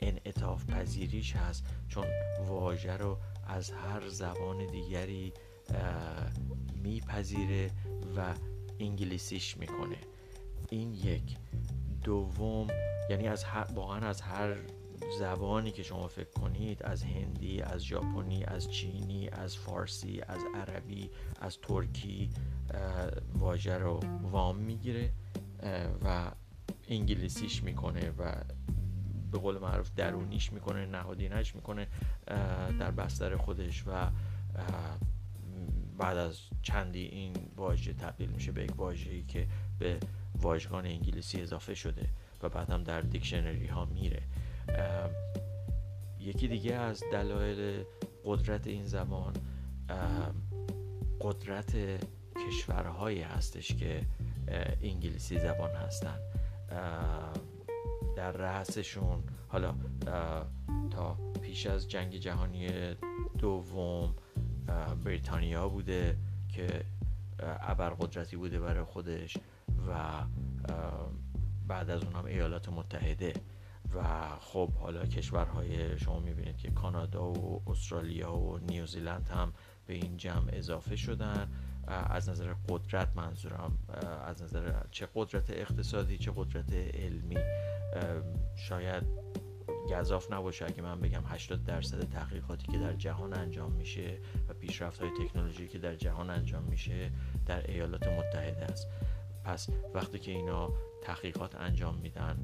انعطاف 0.00 0.66
پذیریش 0.66 1.36
هست. 1.36 1.66
چون 1.88 2.06
واژه 2.48 2.96
رو 2.96 3.18
از 3.46 3.70
هر 3.70 4.08
زبان 4.08 4.66
دیگری 4.66 5.32
میپذیره 6.82 7.70
و 8.16 8.34
انگلیسیش 8.80 9.56
می‌کنه. 9.56 9.96
این 10.70 10.94
یک. 10.94 11.36
دوم 12.02 12.66
یعنی 13.10 13.28
از 13.28 13.44
هر 13.44 13.66
واقعا 13.74 14.08
از 14.08 14.20
هر 14.20 14.56
زبانی 15.18 15.70
که 15.70 15.82
شما 15.82 16.08
فکر 16.08 16.30
کنید 16.30 16.82
از 16.82 17.02
هندی 17.02 17.62
از 17.62 17.84
ژاپنی 17.84 18.44
از 18.44 18.70
چینی 18.70 19.28
از 19.28 19.56
فارسی 19.56 20.20
از 20.28 20.40
عربی 20.54 21.10
از 21.40 21.58
ترکی 21.58 22.30
واژه 23.34 23.78
رو 23.78 24.00
وام 24.22 24.56
می‌گیره 24.56 25.12
و 26.04 26.30
انگلیسیش 26.88 27.62
می‌کنه 27.62 28.10
و 28.10 28.34
به 29.32 29.38
قول 29.38 29.58
معروف 29.58 29.90
درونیش 29.96 30.52
می‌کنه 30.52 30.86
نهادینش 30.86 31.54
می‌کنه 31.54 31.86
در 32.78 32.90
بستر 32.90 33.36
خودش 33.36 33.84
و 33.86 34.10
بعد 35.98 36.16
از 36.16 36.38
چندی 36.62 37.04
این 37.04 37.32
واژه 37.56 37.92
تبدیل 37.92 38.30
میشه 38.30 38.52
به 38.52 38.64
یک 38.64 38.76
واژه‌ای 38.76 39.22
که 39.22 39.48
به 39.78 39.98
واژگان 40.34 40.86
انگلیسی 40.86 41.40
اضافه 41.40 41.74
شده 41.74 42.08
و 42.42 42.48
بعد 42.48 42.70
هم 42.70 42.82
در 42.82 43.00
دیکشنری 43.00 43.66
ها 43.66 43.84
میره. 43.84 44.22
یکی 46.20 46.48
دیگه 46.48 46.74
از 46.74 47.02
دلایل 47.12 47.84
قدرت 48.24 48.66
این 48.66 48.84
زبان 48.84 49.32
قدرت 51.20 51.76
کشورهایی 52.46 53.22
هستش 53.22 53.74
که 53.74 54.06
انگلیسی 54.82 55.38
زبان 55.38 55.70
هستن. 55.70 56.18
در 58.16 58.32
رأسشون 58.32 59.22
حالا 59.48 59.74
تا 60.90 61.16
پیش 61.42 61.66
از 61.66 61.88
جنگ 61.88 62.16
جهانی 62.16 62.68
دوم 63.38 64.14
بریتانیا 65.04 65.68
بوده 65.68 66.16
که 66.48 66.84
ابرقدرتی 67.38 68.36
بوده 68.36 68.60
برای 68.60 68.84
خودش 68.84 69.36
و 69.88 70.22
بعد 71.68 71.90
از 71.90 72.02
اون 72.02 72.12
هم 72.12 72.24
ایالات 72.24 72.68
متحده. 72.68 73.32
و 73.94 74.02
خب 74.40 74.72
حالا 74.72 75.06
کشورهای 75.06 75.98
شما 75.98 76.20
می‌بینید 76.20 76.56
که 76.56 76.70
کانادا 76.70 77.32
و 77.32 77.62
استرالیا 77.66 78.34
و 78.34 78.58
نیوزیلند 78.58 79.28
هم 79.28 79.52
به 79.86 79.94
این 79.94 80.16
جمع 80.16 80.50
اضافه 80.52 80.96
شدن. 80.96 81.48
از 81.86 82.28
نظر 82.28 82.54
قدرت 82.68 83.08
منظورم 83.16 83.78
از 84.26 84.42
نظر 84.42 84.72
چه 84.90 85.08
قدرت 85.14 85.50
اقتصادی 85.50 86.18
چه 86.18 86.32
قدرت 86.36 86.72
علمی. 86.72 87.36
شاید 88.56 89.04
گذاف 89.90 90.32
نباشه 90.32 90.64
اگه 90.64 90.82
من 90.82 91.00
بگم 91.00 91.22
80 91.26 91.64
درصد 91.64 92.08
تحقیقاتی 92.08 92.72
که 92.72 92.78
در 92.78 92.92
جهان 92.92 93.34
انجام 93.34 93.72
میشه 93.72 94.18
و 94.48 94.54
پیشرفت 94.54 95.00
های 95.00 95.10
تکنولوژی 95.10 95.68
که 95.68 95.78
در 95.78 95.94
جهان 95.94 96.30
انجام 96.30 96.62
میشه 96.62 97.10
در 97.46 97.70
ایالات 97.70 98.06
متحده 98.06 98.64
است. 98.64 98.88
پس 99.44 99.68
وقتی 99.94 100.18
که 100.18 100.30
اینا 100.30 100.70
تحقیقات 101.02 101.54
انجام 101.54 101.94
میدن 101.94 102.38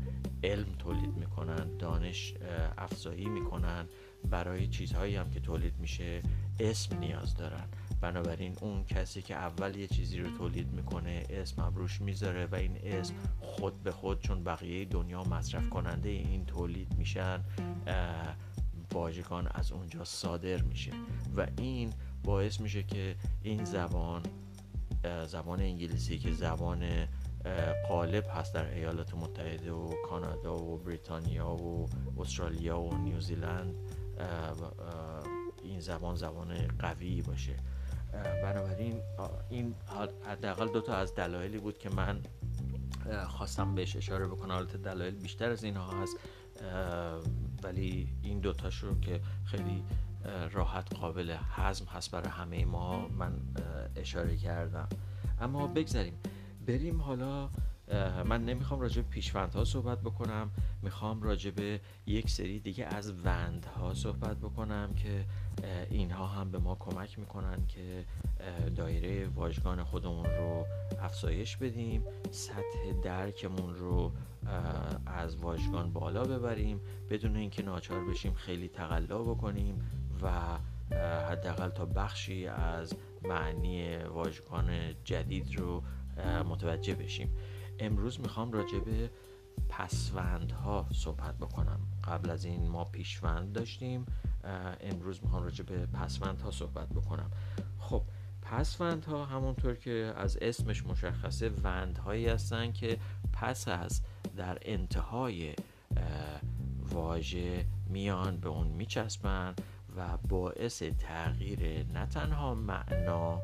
علم 0.45 0.75
تولید 0.79 1.17
می‌کنن 1.17 1.77
دانش 1.77 2.35
افزایی 2.79 3.27
می‌کنن 3.27 3.89
برای 4.31 4.67
چیزهایی 4.67 5.17
هم 5.17 5.31
که 5.31 5.41
تولید 5.41 5.75
میشه 5.79 6.23
اسم 6.61 6.99
نیاز 6.99 7.35
دارن. 7.35 7.65
بنابراین 8.01 8.57
اون 8.61 8.85
کسی 8.85 9.23
که 9.23 9.35
اول 9.35 9.77
یه 9.77 9.87
چیزی 9.87 10.19
رو 10.19 10.37
تولید 10.39 10.73
می‌کنه 10.73 11.25
اسم 11.31 11.63
هم 11.63 11.75
روش 11.75 12.01
می‌ذاره 12.01 12.47
و 12.47 12.55
این 12.55 12.79
اسم 12.83 13.15
خود 13.41 13.83
به 13.83 13.93
خود 13.93 14.21
چون 14.21 14.45
بقیه 14.45 14.85
دنیا 14.85 15.25
مصرف 15.25 15.71
کننده 15.71 16.09
این 16.09 16.45
تولید 16.47 16.95
میشن 16.99 17.45
واژگان 18.93 19.49
از 19.55 19.73
اونجا 19.73 20.05
صادر 20.05 20.63
میشه. 20.63 20.93
و 21.37 21.47
این 21.59 21.93
باعث 22.25 22.61
میشه 22.61 22.83
که 22.83 23.17
این 23.43 23.65
زبان 23.65 24.23
زبان 25.27 25.61
انگلیسی 25.61 26.19
که 26.19 26.33
زبان 26.33 27.09
قالب 27.89 28.25
هست 28.35 28.55
در 28.55 28.75
ایالات 28.75 29.15
متحده 29.15 29.73
و 29.73 29.93
کانادا 30.09 30.57
و 30.57 30.79
بریتانیا 30.79 31.51
و 31.51 31.89
استرالیا 32.19 32.81
و 32.81 32.95
نیوزیلند 32.95 33.75
این 35.63 35.81
زبان 35.81 36.17
زبان 36.17 36.69
قوی 36.79 37.23
باشه. 37.23 37.57
بنابراین 38.43 39.01
این 39.51 39.75
حداقل 40.27 40.69
دو 40.69 40.81
تا 40.81 40.95
از 40.95 41.15
دلایلی 41.15 41.59
بود 41.59 41.79
که 41.79 41.91
من 41.91 42.21
خواستم 43.29 43.75
بهش 43.75 43.97
اشاره 43.97 44.27
بکنم. 44.27 44.55
البته 44.55 44.79
دلایل 44.79 45.15
بیشتر 45.15 45.51
از 45.51 45.65
اینها 45.65 46.03
هست 46.03 46.17
ولی 47.63 48.09
این 48.23 48.41
دوتاش 48.41 48.79
رو 48.79 49.01
که 49.01 49.21
خیلی 49.45 49.85
راحت 50.53 50.95
قابل 50.95 51.37
حزم 51.57 51.85
هست 51.85 52.11
برای 52.11 52.29
همه 52.29 52.65
ما. 52.65 53.09
من 53.09 53.33
اشاره 53.97 54.37
کردم. 54.37 54.89
اما 55.41 55.67
بگذاریم 55.67 56.15
بریم 56.67 57.01
حالا 57.03 57.51
من 58.25 58.45
نمی‌خوام 58.45 58.81
راجع 58.81 59.03
به 59.03 59.09
پیشوندها 59.09 59.65
صحبت 59.65 60.01
بکنم. 60.01 60.51
می‌خوام 60.83 61.23
راجع 61.23 61.51
به 61.51 61.81
یک 62.07 62.31
سری 62.31 62.61
دیگه 62.61 62.85
از 62.85 63.13
وندها 63.25 63.95
صحبت 63.95 64.37
بکنم 64.37 64.95
که 64.95 65.25
اینها 65.91 66.27
هم 66.27 66.51
به 66.51 66.59
ما 66.59 66.77
کمک 66.81 67.19
می‌کنن 67.19 67.67
که 67.67 68.05
دایره 68.77 69.29
واژگان 69.29 69.85
خودمون 69.85 70.27
رو 70.27 70.67
افزایش 71.03 71.57
بدیم 71.57 72.05
سطح 72.31 72.93
درکمون 73.03 73.75
رو 73.75 74.13
از 75.07 75.37
واژگان 75.37 75.93
بالا 75.93 76.25
ببریم 76.25 76.81
بدون 77.11 77.37
اینکه 77.37 77.63
ناچار 77.63 78.05
بشیم 78.05 78.35
خیلی 78.35 78.69
تقلا 78.69 79.23
بکنیم. 79.23 79.79
و 80.23 80.59
حداقل 81.31 81.69
تا 81.69 81.85
بخشی 81.85 82.47
از 82.47 82.95
معنی 83.23 83.97
واژگان 83.97 84.95
جدید 85.05 85.57
رو 85.57 85.83
متوجه 86.49 86.95
بشیم. 86.95 87.37
امروز 87.79 88.21
می‌خوام 88.21 88.53
راجع 88.53 88.79
به 88.79 89.11
پسوندها 89.69 90.87
صحبت 90.93 91.35
بکنم. 91.39 91.81
قبل 92.05 92.31
از 92.31 92.45
این 92.45 92.69
ما 92.69 92.85
پیشوند 92.85 93.53
داشتیم 93.53 94.07
امروز 94.81 95.25
می‌خوام 95.25 95.43
راجع 95.43 95.65
به 95.65 95.87
پسوندها 95.87 96.51
صحبت 96.51 96.89
بکنم. 96.89 97.31
خب 97.79 98.03
پسوندها 98.43 99.25
همونطور 99.25 99.75
که 99.75 100.13
از 100.17 100.37
اسمش 100.37 100.87
مشخصه 100.87 101.49
وندهایی 101.49 102.29
هستن 102.29 102.73
که 102.73 102.99
پس 103.33 103.69
از 103.69 104.03
در 104.37 104.59
انتهای 104.63 105.55
واژه 106.81 107.67
میان 107.87 108.37
به 108.37 108.49
اون 108.49 108.67
میچسبن 108.67 109.55
و 109.99 110.17
باعث 110.29 110.83
تغییر 110.83 111.87
نه 111.95 112.07
تنها 112.07 112.55
معنا 112.55 113.41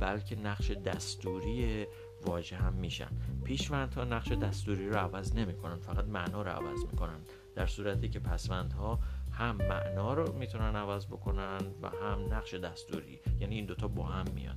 بلکه 0.00 0.36
نقش 0.36 0.70
دستوری 0.70 1.86
واژه 2.26 2.56
هم 2.56 2.72
میشن. 2.72 3.08
پیشوندها 3.44 4.04
نقش 4.04 4.32
دستوری 4.32 4.88
رو 4.88 4.96
عوض 4.96 5.34
نمی‌کنن 5.36 5.76
فقط 5.76 6.04
معنا 6.04 6.42
رو 6.42 6.50
عوض 6.50 6.84
می‌کنن. 6.84 7.20
در 7.54 7.66
صورتی 7.66 8.08
که 8.08 8.18
پسوندها 8.18 8.98
هم 9.32 9.56
معنا 9.56 10.14
رو 10.14 10.32
می‌تونن 10.32 10.76
عوض 10.76 11.06
بکنن 11.06 11.60
و 11.82 11.88
هم 11.88 12.34
نقش 12.34 12.54
دستوری 12.54 13.20
یعنی 13.40 13.54
این 13.54 13.66
دوتا 13.66 13.88
با 13.88 14.04
هم 14.04 14.24
میاد 14.34 14.56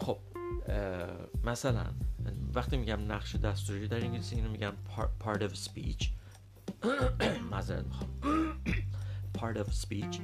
خب 0.00 0.18
مثلا 1.44 1.86
وقتی 2.54 2.76
میگم 2.76 3.12
نقش 3.12 3.36
دستوری 3.36 3.88
در 3.88 4.04
انگلیسی 4.04 4.36
اینو 4.36 4.50
میگم 4.50 4.72
part 5.24 5.40
of 5.40 5.54
speech. 5.54 6.08
معذرت 7.50 7.84
می‌خوام. 7.84 8.47
Part 9.38 9.56
of 9.56 9.86
speech 9.86 10.20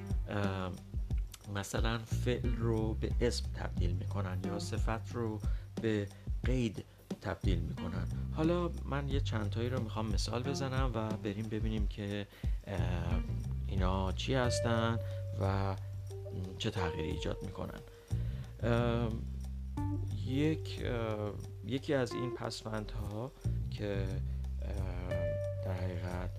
مثلا 1.54 1.98
فعل 1.98 2.56
رو 2.56 2.94
به 2.94 3.10
اسم 3.20 3.44
تبدیل 3.54 3.92
می‌کنن 3.92 4.38
یا 4.44 4.58
صفت 4.58 5.12
رو 5.12 5.40
به 5.82 6.08
قید 6.44 6.84
تبدیل 7.20 7.58
می‌کنن. 7.58 8.06
حالا 8.32 8.70
من 8.84 9.08
یه 9.08 9.20
چندتایی 9.20 9.68
رو 9.68 9.82
می‌خوام 9.82 10.06
مثال 10.06 10.42
بزنم 10.42 10.90
و 10.94 11.08
بریم 11.16 11.48
ببینیم 11.48 11.86
که 11.86 12.26
اینا 13.66 14.12
چی 14.12 14.34
هستن 14.34 14.98
و 15.40 15.76
چه 16.58 16.70
تغییری 16.70 17.10
ایجاد 17.10 17.38
می‌کنن. 17.42 17.80
یک 20.26 20.84
یکی 21.66 21.94
از 21.94 22.12
این 22.12 22.30
پسوندها 22.30 23.32
که 23.70 24.06
در 25.64 25.72
حقیقت 25.72 26.30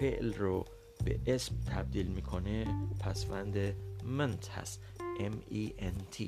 فعل 0.00 0.34
رو 0.34 0.64
به 1.06 1.20
اسم 1.26 1.54
تبدیل 1.60 2.06
می‌کنه 2.06 2.64
پسوند 3.00 3.56
منت 4.04 4.48
هست. 4.48 4.82
M 5.18 5.52
E 5.52 5.82
N 5.82 6.16
T. 6.16 6.22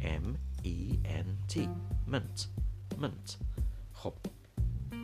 M 0.00 0.24
E 0.64 0.96
N 1.04 1.54
T. 1.54 1.58
منت 2.06 2.48
منت 2.98 3.38
خب 3.92 4.14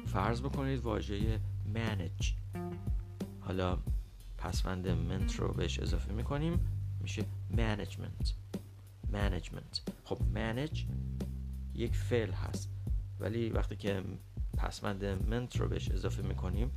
فرض 0.07 0.43
بکنید 0.43 0.81
واژه 0.81 1.41
manage. 1.75 2.27
حالا 3.41 3.79
پسوند 4.39 4.89
منت 4.89 5.37
رو 5.37 5.53
بهش 5.53 5.79
اضافه 5.79 6.13
می‌کنیم 6.13 6.61
میشه 7.01 7.23
management. 7.53 8.29
Management. 9.13 9.91
خب 10.05 10.19
manage 10.35 10.79
یک 11.75 11.97
فعل 11.97 12.33
هست 12.33 12.69
ولی 13.21 13.51
وقتی 13.51 13.77
که 13.77 14.03
پسوند 14.57 15.05
منت 15.05 15.57
رو 15.57 15.69
بهش 15.69 15.91
اضافه 15.91 16.23
می‌کنیم 16.23 16.71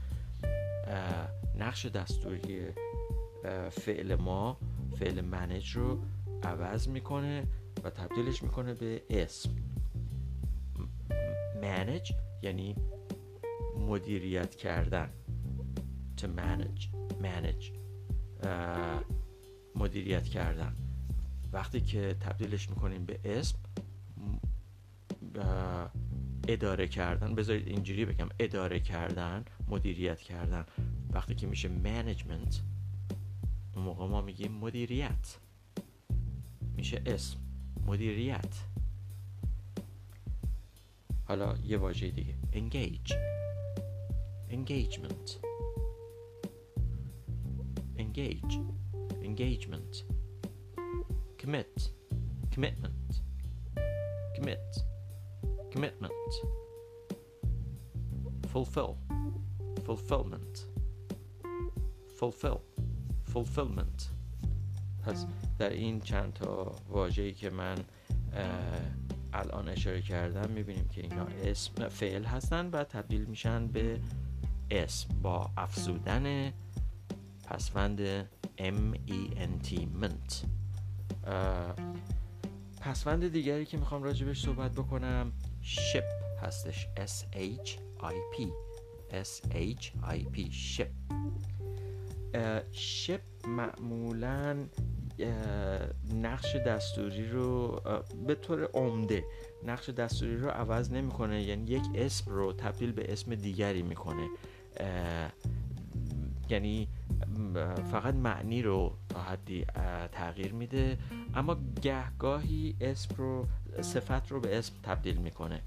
نقش 1.56 1.86
دستوری 1.86 2.62
فعل 3.72 4.16
ما 4.16 4.58
فعل 5.00 5.22
منج 5.22 5.76
رو 5.76 6.04
عوض 6.44 6.88
می‌کنه 6.88 7.44
و 7.84 7.90
تبدیلش 7.90 8.44
می‌کنه 8.44 8.74
به 8.74 9.02
اسم. 9.10 9.50
manage 11.62 12.14
یعنی 12.44 12.76
مدیریت 13.88 14.56
کردن. 14.56 15.10
To 16.18 16.24
manage 16.24 16.88
manage. 17.22 17.72
مدیریت 19.76 20.24
کردن. 20.24 20.76
وقتی 21.52 21.82
که 21.82 22.16
تبدیلش 22.20 22.70
می‌کنیم 22.70 23.06
به 23.06 23.20
اسم 23.24 23.58
اداره 26.48 26.88
کردن. 26.88 27.36
بذارید 27.36 27.68
اینجوری 27.68 28.06
بگم. 28.06 28.30
اداره 28.40 28.80
کردن 28.80 29.46
مدیریت 29.68 30.22
کردن. 30.22 30.66
وقتی 31.12 31.36
که 31.36 31.48
میشه 31.48 31.70
management 31.84 32.56
اون 33.76 33.86
موقع 33.86 34.06
ما 34.06 34.22
میگیم 34.22 34.52
مدیریت. 34.52 35.38
میشه 36.76 37.02
اسم. 37.06 37.38
مدیریت. 37.86 38.56
حالا 41.26 41.58
یه 41.66 41.78
واژه 41.78 42.10
دیگه. 42.10 42.34
engage. 42.54 43.14
engagement. 44.52 45.30
engage. 47.98 48.54
engagement. 49.24 50.04
commit. 51.42 51.92
commitment. 52.54 53.12
commit. 54.36 54.97
Commitment. 55.78 56.32
Fulfill. 58.54 58.92
Fulfillment. 59.86 60.56
Fulfill. 62.20 62.60
Fulfillment. 63.34 64.00
پس 65.04 65.26
در 65.60 65.70
این 65.70 66.00
چند 66.02 66.34
تا 66.34 66.76
واژه‌ای 66.90 67.34
که 67.34 67.50
من 67.50 67.78
الان 69.34 69.70
اشاره 69.70 70.02
کردم 70.02 70.50
می‌بینیم 70.50 70.88
که 70.88 71.02
اینا 71.02 71.26
اسم 71.44 71.88
فعل 71.90 72.24
هستن 72.24 72.70
و 72.70 72.84
تبدیل 72.84 73.26
میشن 73.26 73.68
به 73.68 74.00
اسم 74.72 75.10
با 75.22 75.50
افزودن 75.58 76.54
پسوند 77.44 78.24
M 78.58 78.96
E 79.08 79.36
N 79.36 79.68
T 79.68 79.72
mint. 80.02 80.46
پسوند 82.82 83.28
دیگری 83.28 83.66
که 83.66 83.78
می‌خوام 83.78 84.04
راجبش 84.04 84.46
صحبت 84.46 84.72
بکنم 84.72 85.32
ship 85.68 86.40
هستش. 86.42 86.88
S 86.96 87.36
H 87.36 87.70
I 88.00 88.16
P. 88.34 88.48
S 89.12 89.42
H 89.52 89.84
I 90.04 90.20
P. 90.36 90.52
ship. 90.52 90.94
شپ 92.72 93.22
معمولا 93.48 94.66
نقش 96.14 96.56
دستوری 96.56 97.30
رو 97.30 97.82
به 98.28 98.36
طور 98.36 98.70
عمده 98.74 99.24
نقش 99.64 99.90
دستوری 99.90 100.38
رو 100.38 100.50
عوض 100.50 100.92
نمی‌کنه. 100.92 101.44
یعنی 101.44 101.72
یک 101.72 101.84
اسم 101.96 102.32
رو 102.32 102.54
تبدیل 102.54 102.92
به 102.92 103.12
اسم 103.14 103.36
دیگری 103.36 103.82
می‌کنه. 103.82 104.30
یعنی 106.50 106.88
فقط 107.92 108.14
معنی 108.14 108.62
رو 108.62 108.94
تا 109.10 109.22
حدی 109.22 109.66
تغییر 110.12 110.54
میده 110.54 110.98
اما 111.36 111.58
گهگاهی 111.82 112.76
اسم 112.82 113.16
رو 113.16 113.48
صفت 113.82 114.32
رو 114.32 114.40
به 114.40 114.58
اسم 114.58 114.74
تبدیل 114.84 115.18
می‌کنه. 115.18 115.62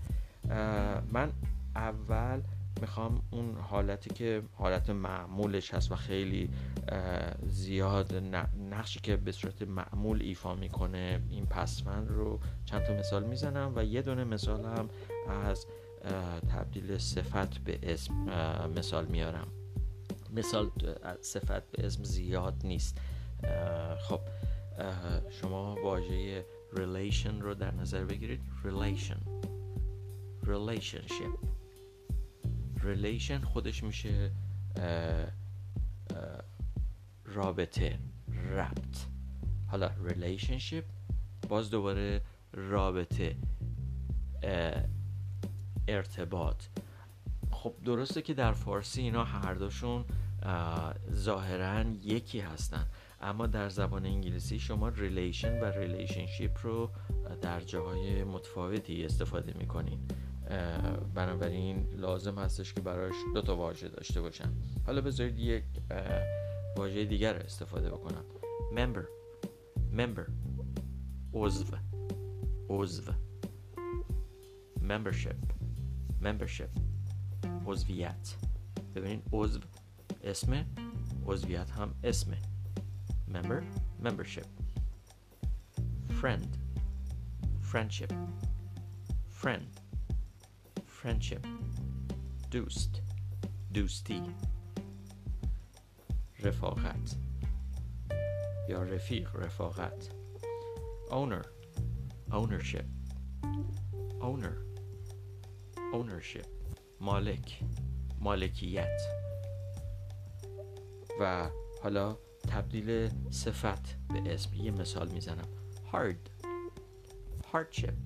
من 1.13 1.33
اول 1.77 2.41
می‌خوام 2.81 3.23
اون 3.31 3.57
حالتی 3.57 4.11
که 4.11 4.43
حالت 4.55 4.91
معمولش 4.91 5.75
هست 5.75 5.93
و 5.93 5.95
خیلی 5.95 6.51
زیاد 7.47 8.15
نقشی 8.71 9.01
که 9.01 9.17
به 9.17 9.33
صورت 9.33 9.63
معمول 9.63 10.23
ایفا 10.23 10.55
می‌کنه 10.55 11.23
این 11.31 11.47
پسوند 11.47 12.09
رو 12.09 12.41
چند 12.65 12.83
تا 12.83 12.95
مثال 12.95 13.25
می‌زنم 13.25 13.73
و 13.77 13.85
یه 13.85 14.03
دونه 14.03 14.25
مثال 14.25 14.65
هم 14.65 14.89
از 15.45 15.67
تبدیل 16.49 16.99
صفت 16.99 17.59
به 17.59 17.79
اسم 17.83 18.15
مثال 18.77 19.07
میارم. 19.07 19.47
مثال 20.33 20.71
صفت 21.21 21.71
به 21.71 21.87
اسم 21.87 22.05
زیاد 22.05 22.55
نیست. 22.65 22.99
خب 24.09 24.21
شما 25.31 25.75
واژه 25.75 26.45
relation 26.73 27.41
رو 27.41 27.55
در 27.55 27.75
نظر 27.75 28.05
بگیرید. 28.05 28.41
Relation. 28.65 29.19
Relationship. 30.45 31.47
relation 32.83 33.41
خودش 33.41 33.83
میشه 33.83 34.31
رابطه 37.25 37.99
ربط. 38.53 38.97
حالا 39.67 39.91
relationship 40.05 40.85
باز 41.49 41.71
دوباره 41.71 42.21
رابطه 42.53 43.37
ارتباط. 45.89 46.65
خب 47.63 47.75
درسته 47.85 48.23
که 48.23 48.35
در 48.35 48.53
فارسی 48.53 49.01
اینا 49.03 49.25
هر 49.25 49.55
دوشون 49.55 50.05
ظاهرا 51.13 51.85
یکی 52.03 52.41
هستن. 52.41 52.87
اما 53.21 53.47
در 53.47 53.69
زبان 53.69 54.07
انگلیسی 54.07 54.59
شما 54.59 54.89
relation 54.89 55.61
و 55.61 55.65
relationship 55.65 56.59
رو 56.63 56.91
در 57.43 57.61
جاهای 57.61 58.25
متفاوتی 58.25 59.05
استفاده 59.05 59.55
می‌کنین. 59.59 59.99
بنابراین 61.15 61.87
لازم 61.97 62.39
هستش 62.39 62.75
که 62.75 62.81
براش 62.81 63.15
دو 63.35 63.43
تا 63.43 63.57
واژه 63.57 63.89
داشته 63.89 64.21
باشم 64.21 64.53
حالا 64.87 65.01
بذارید 65.01 65.39
یک 65.39 65.65
واژه 66.77 67.05
دیگر 67.05 67.37
استفاده 67.37 67.91
بکنم. 67.91 68.25
Member. 68.75 69.05
Member. 69.97 70.31
عضو. 71.35 71.65
عضو. 72.69 73.13
Membership. 74.89 75.41
Membership. 76.23 76.90
عضویت 77.70 78.36
ببینید 78.96 79.24
عضو 79.34 79.60
اسم 80.24 80.66
عضویت 81.28 81.72
هم 81.72 81.94
اسمه 82.04 82.38
member 83.32 83.64
membership 84.04 84.48
friend 86.22 86.58
friendship 87.72 88.14
friend 89.42 89.80
friendship 91.02 91.48
دوست 92.52 93.02
دوستی 93.74 94.24
رفاقت 96.40 97.16
یا 98.70 98.84
رفیق 98.84 99.36
رفاقت 99.36 100.10
owner 101.10 101.46
ownership 102.32 102.86
owner 104.22 104.56
ownership 105.94 106.48
مالک 107.01 107.61
مالکیت. 108.19 109.01
و 111.21 111.51
حالا 111.83 112.17
تبدیل 112.49 113.11
صفت 113.31 113.97
به 114.09 114.35
اسم 114.35 114.55
یه 114.55 114.71
مثال 114.71 115.13
می‌زنم. 115.13 115.49
Hard. 115.93 116.47
Hardship. 117.53 117.99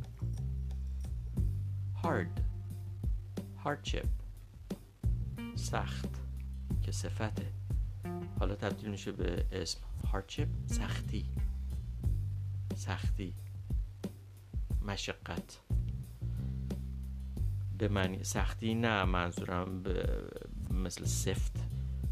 Hard. 2.02 2.40
Hardship. 3.64 4.06
سخت 5.54 6.08
که 6.82 6.92
صفته. 6.92 7.52
حالا 8.38 8.54
تبدیل 8.54 8.90
میشه 8.90 9.12
به 9.12 9.46
اسم 9.52 9.80
hardship 10.12 10.48
سختی. 10.66 11.30
سختی. 12.76 13.34
مشقت. 14.82 15.60
به 17.78 17.88
معنی 17.88 18.24
سختی 18.24 18.74
نه 18.74 19.04
منظورم 19.04 19.82
به 19.82 20.22
مثل 20.70 21.04
سفت 21.04 21.52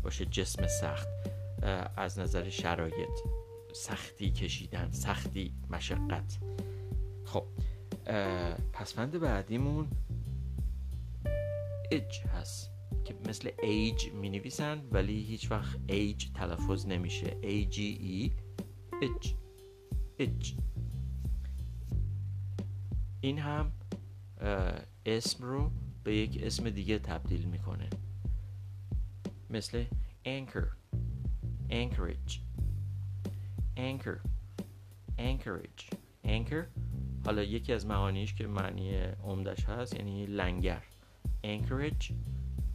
باشه 0.03 0.25
جسم 0.27 0.67
سخت 0.67 1.09
از 1.97 2.19
نظر 2.19 2.49
شرایط 2.49 3.19
سختی 3.73 4.31
کشیدن 4.31 4.91
سختی 4.91 5.55
مشقت. 5.71 6.39
خب 7.25 7.45
پسفند 8.73 9.21
بعدیمون 9.21 9.89
اج 11.91 12.21
هست 12.21 12.71
که 13.05 13.15
مثل 13.29 13.51
ایج 13.63 14.09
می 14.13 14.31
نویسن 14.31 14.83
ولی 14.93 15.23
هیچ 15.23 15.51
وقت 15.51 15.79
ایج 15.89 16.33
تلفظ 16.35 16.87
نمیشه. 16.87 17.37
ای 17.43 17.67
جی 17.67 17.99
ای 18.01 18.33
اج 19.03 19.35
اج 20.19 20.55
این 23.21 23.39
هم 23.39 23.73
اسم 25.07 25.45
رو 25.45 25.71
به 26.05 26.17
یک 26.17 26.43
اسم 26.43 26.71
دیگه 26.71 26.99
تبدیل 26.99 27.45
می‌کنه. 27.45 27.89
مثل 29.51 29.85
anchor 30.25 30.67
anchorage 31.71 32.33
anchor 33.77 34.19
anchorage 35.19 35.95
anchor. 36.25 36.65
حالا 37.25 37.43
یکی 37.43 37.73
از 37.73 37.87
معانیش 37.87 38.35
که 38.35 38.47
معنی 38.47 38.95
عمدش 39.25 39.65
هست 39.65 39.95
یعنی 39.95 40.27
لنگر. 40.27 40.83
anchorage 41.45 42.13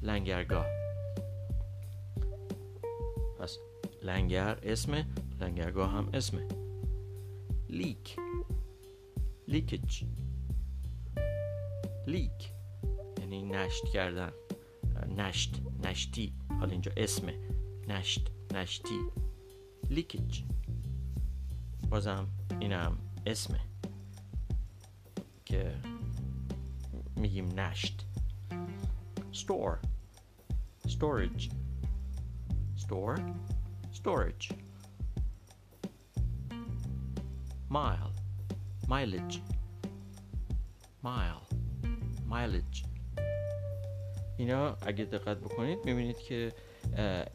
لنگرگاه. 0.02 0.66
پس 3.40 3.58
لنگر 4.04 4.60
اسم 4.64 5.06
لنگرگاه 5.40 5.92
هم 5.92 6.10
اسمه. 6.14 6.48
لیک 7.70 8.16
لیکج 9.48 10.04
نشت 13.58 13.86
کردن. 13.86 14.32
نشت 15.18 15.62
نشتی. 15.84 16.34
حالا 16.60 16.72
اینجا 16.72 16.92
اسمه. 16.98 17.40
نشت 17.88 18.32
نشتی. 18.54 19.00
لیکج 19.90 20.44
بازم 21.90 22.28
اینم 22.60 22.98
اسمه. 23.26 23.60
که 25.46 25.76
میگیم 27.16 27.60
نشت. 27.60 28.06
Store. 29.34 29.78
Storage. 30.88 31.52
Store. 32.76 33.18
Storage. 33.92 34.52
Mile. 37.70 38.12
Mileage. 38.88 39.42
Mile. 41.04 41.44
Mileage. 42.26 42.87
اینا 44.38 44.78
اگه 44.82 45.06
دقت 45.06 45.38
بکنید 45.38 45.80
می‌بینید 45.86 46.18
که 46.18 46.54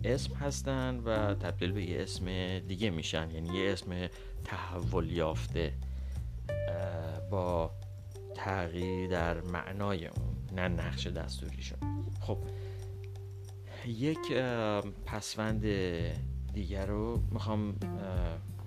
اسم 0.05 0.35
هستن 0.35 1.01
و 1.05 1.35
تبدیل 1.35 1.73
به 1.73 1.85
یه 1.85 2.03
اسم 2.03 2.59
دیگه 2.59 2.91
میشن. 2.91 3.31
یعنی 3.31 3.59
یه 3.59 3.73
اسم 3.73 4.09
تحول 4.45 5.11
یافته 5.11 5.73
با 7.31 7.71
تغییر 8.35 9.11
در 9.11 9.41
معنای 9.41 10.07
اون 10.07 10.37
نه 10.53 10.69
نقش 10.69 11.07
دستوریشون. 11.07 11.79
خب 12.21 12.38
یک 13.87 14.33
پسوند 15.07 15.65
دیگر 16.53 16.87
رو 16.87 17.23
می‌خوام 17.31 17.75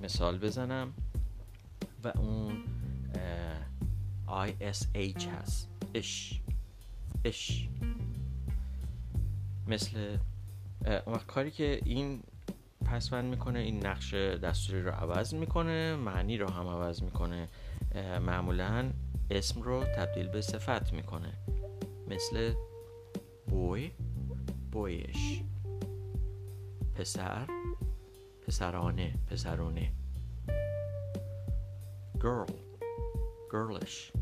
مثال 0.04 0.38
بزنم 0.38 0.94
و 2.04 2.08
اون 2.08 2.64
ISH 4.28 5.28
هست. 5.28 5.70
اش. 5.96 6.42
اش. 7.26 7.70
مثل 9.68 10.18
کاری 11.28 11.52
که 11.52 11.82
این 11.86 12.24
پسوند 12.86 13.26
می‌کنه 13.26 13.60
این 13.60 13.86
نقش 13.86 14.14
دستوری 14.14 14.82
رو 14.82 14.92
عوض 14.92 15.34
می‌کنه 15.34 15.96
معنی 15.96 16.38
رو 16.38 16.50
هم 16.50 16.68
عوض 16.68 17.04
می‌کنه 17.04 17.50
معمولا 18.22 18.92
اسم 19.32 19.62
رو 19.62 19.84
تبدیل 19.84 20.28
به 20.28 20.42
صفت 20.42 20.94
می‌کنه. 20.94 21.34
مثل 22.08 22.54
بوی 23.48 23.92
بویش. 24.72 25.42
پسر 26.96 27.48
پسرانه 28.48 29.14
پسرونه. 29.28 29.92
girl 32.20 32.52
girlish. 33.52 34.18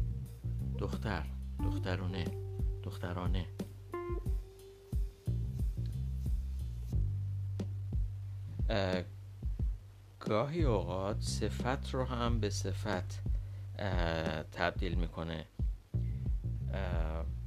دختر 0.77 1.25
دخترونه 1.63 2.25
دخترانه. 2.83 3.45
گاهی 10.19 10.63
اوقات 10.63 11.21
صفت 11.21 11.93
رو 11.93 12.05
هم 12.05 12.39
به 12.39 12.49
صفت 12.49 13.21
تبدیل 14.51 14.95
می‌کنه. 14.95 15.45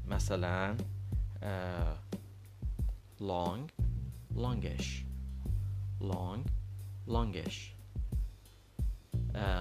مثلا 0.09 0.77
long 3.21 3.71
longish 4.37 5.05
long 6.01 6.41
longish 7.09 7.59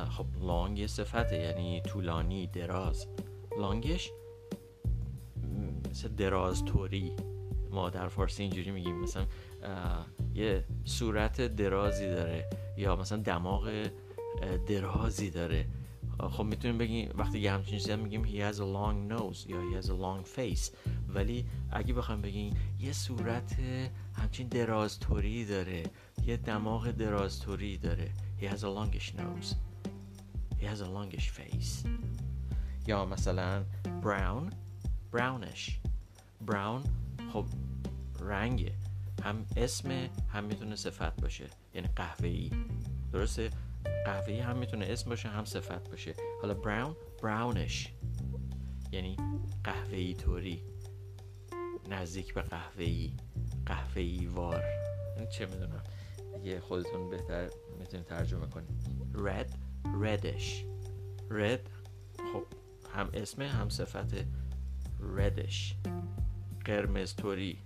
خب 0.09 0.25
long 0.41 0.77
یه 0.77 0.87
صفته 0.87 1.35
یعنی 1.35 1.81
طولانی 1.81 2.47
دراز. 2.47 3.07
لانگش 3.59 4.11
مثل 5.89 6.07
دراز 6.07 6.65
توری 6.65 7.15
ما 7.71 7.89
در 7.89 8.07
فارسی 8.07 8.43
اینجوری 8.43 8.71
میگیم 8.71 9.01
مثلا 9.01 9.25
یه 10.35 10.63
صورت 10.85 11.41
درازی 11.41 12.07
داره 12.07 12.49
یا 12.77 12.95
مثلا 12.95 13.17
دماغ 13.17 13.89
درازی 14.67 15.29
داره. 15.29 15.65
خب 16.19 16.43
می‌تونیم 16.43 16.77
بگیم 16.77 17.09
وقتی 17.17 17.39
یه 17.39 17.51
همچین 17.51 17.79
چیزی 17.79 17.95
میگیم 17.95 18.25
he 18.25 18.53
has 18.53 18.57
a 18.57 18.59
long 18.59 19.11
nose 19.11 19.49
یا 19.49 19.57
he 19.61 19.83
has 19.83 19.87
a 19.87 19.93
long 19.93 20.37
face. 20.37 20.71
ولی 21.09 21.45
اگه 21.71 21.93
بخوام 21.93 22.21
بگیم 22.21 22.53
یه 22.79 22.93
صورت 22.93 23.55
همچین 24.13 24.47
درازتوری 24.47 25.45
داره 25.45 25.83
یه 26.25 26.37
دماغ 26.37 26.91
درازتوری 26.91 27.77
داره 27.77 28.11
he 28.41 28.43
has 28.43 28.59
a 28.59 28.69
longish 28.77 29.13
nose. 29.17 29.55
He 30.59 30.65
has 30.65 30.81
a 30.81 30.87
longish 30.87 31.29
face. 31.29 31.87
یا 32.87 33.05
مثلا 33.05 33.63
brown 34.01 34.53
brownish. 35.15 35.71
Brown 36.47 36.87
خب 37.33 37.45
رنگه. 38.19 38.71
هم 39.25 39.45
اسم 39.57 40.09
هم 40.29 40.43
می‌تونه 40.43 40.75
صفت 40.75 41.21
باشه. 41.21 41.45
یعنی 41.73 41.87
قهوه‌ای. 41.95 42.51
درسته؟ 43.13 43.49
قهوه‌ای 44.05 44.39
هم 44.39 44.57
می‌تونه 44.57 44.85
اسم 44.85 45.09
باشه 45.09 45.29
هم 45.29 45.45
صفت 45.45 45.89
باشه. 45.89 46.13
حالا 46.41 46.53
براون 46.53 46.95
براونش 47.23 47.93
یعنی 48.91 49.17
قهوه‌ای 49.63 50.13
طوری. 50.13 50.63
نزدیک 51.89 52.33
به 52.33 52.41
قهوه‌ای. 52.41 53.13
قهوه‌ای 53.65 54.25
وار. 54.25 54.63
یعنی 55.17 55.29
چه 55.31 55.45
می‌دونم؟ 55.45 55.83
دیگه 56.35 56.59
خودتون 56.59 57.09
بهتر 57.09 57.49
می‌تونید 57.79 58.05
ترجمه 58.05 58.47
کنید. 58.47 58.69
red 59.13 59.49
reddish. 60.01 60.63
red 61.29 61.69
خب 62.33 62.43
هم 62.93 63.09
اسم 63.13 63.41
هم 63.41 63.69
صفت 63.69 64.15
reddish. 65.17 65.75
قرمز 66.65 67.15
طوری. 67.15 67.59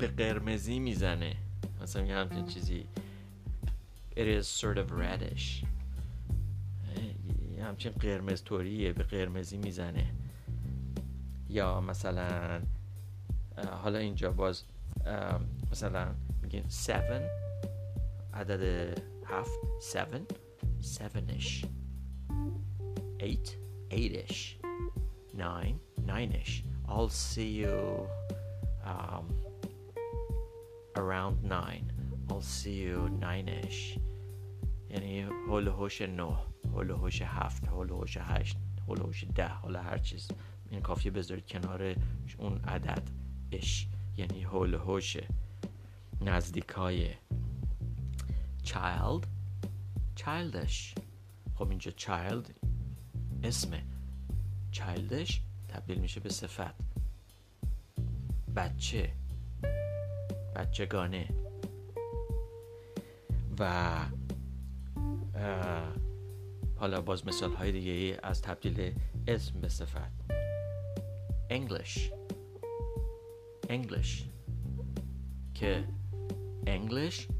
به 0.00 0.06
قرمزی 0.06 0.78
می‌زنه. 0.78 1.36
مثلا 1.82 2.02
یه 2.02 2.14
همچین 2.14 2.46
چیزی. 2.46 2.86
It 4.16 4.42
is 4.42 4.46
sort 4.60 4.76
of 4.76 4.90
reddish. 4.92 5.64
همچین 7.62 7.92
قرمز 7.92 8.42
طوریه 8.42 8.92
به 8.92 9.02
قرمزی 9.02 9.56
می‌زنه. 9.56 10.06
یا 11.48 11.80
مثلا 11.80 12.60
حالا 13.82 13.98
اینجا 13.98 14.32
باز 14.32 14.62
مثلا 15.70 16.14
میگیم 16.42 16.64
7 16.64 17.22
عدد 18.34 18.98
هفت 19.24 19.60
7 19.96 20.10
7ish 20.82 21.66
8 23.20 23.56
8ish 23.90 24.56
9 25.34 25.74
9ish 26.06 26.64
I'll 26.88 27.08
see 27.08 27.50
you 27.62 28.06
um, 28.84 29.49
around 30.96 31.44
9 31.44 31.92
I'll 32.28 32.40
see 32.40 32.76
you 32.86 33.08
9ish 33.20 33.98
یعنی 34.90 35.22
هول 35.22 35.68
هوش 35.68 36.02
9 36.02 36.36
هول 36.72 36.90
هوش 36.90 37.22
7 37.22 37.68
هول 37.68 37.90
هوش 37.90 38.18
8 38.18 38.56
هول 38.88 39.00
هوش 39.00 39.24
10 39.24 39.48
حالا 39.48 39.82
هر 39.82 39.98
چیز. 39.98 40.28
این 40.70 40.80
کافیه 40.80 41.10
بذارید 41.10 41.46
کنار 41.46 41.96
اون 42.38 42.60
عدد 42.64 43.10
اش 43.52 43.88
یعنی 44.16 44.42
هول 44.42 44.74
هوش 44.74 45.16
نزدیکای 46.20 47.10
child. 48.64 49.26
Childish. 50.16 50.98
خب 51.54 51.68
اینجا 51.68 51.90
child 51.90 52.50
اسم 53.44 53.70
childish 54.72 55.34
تبدیل 55.68 55.98
میشه 55.98 56.20
به 56.20 56.28
صفت. 56.28 56.74
بچه. 58.56 59.12
بچگانه. 60.56 61.28
و 63.58 63.96
حالا 66.76 67.00
باز 67.00 67.26
مثال 67.26 67.52
های 67.52 67.72
دیگه 67.72 67.90
ای 67.90 68.16
از 68.22 68.42
تبدیل 68.42 68.94
اسم 69.28 69.60
به 69.60 69.68
صفت. 69.68 70.12
English. 71.50 71.98
English. 73.68 74.22
که 75.54 75.84
English 76.66 77.30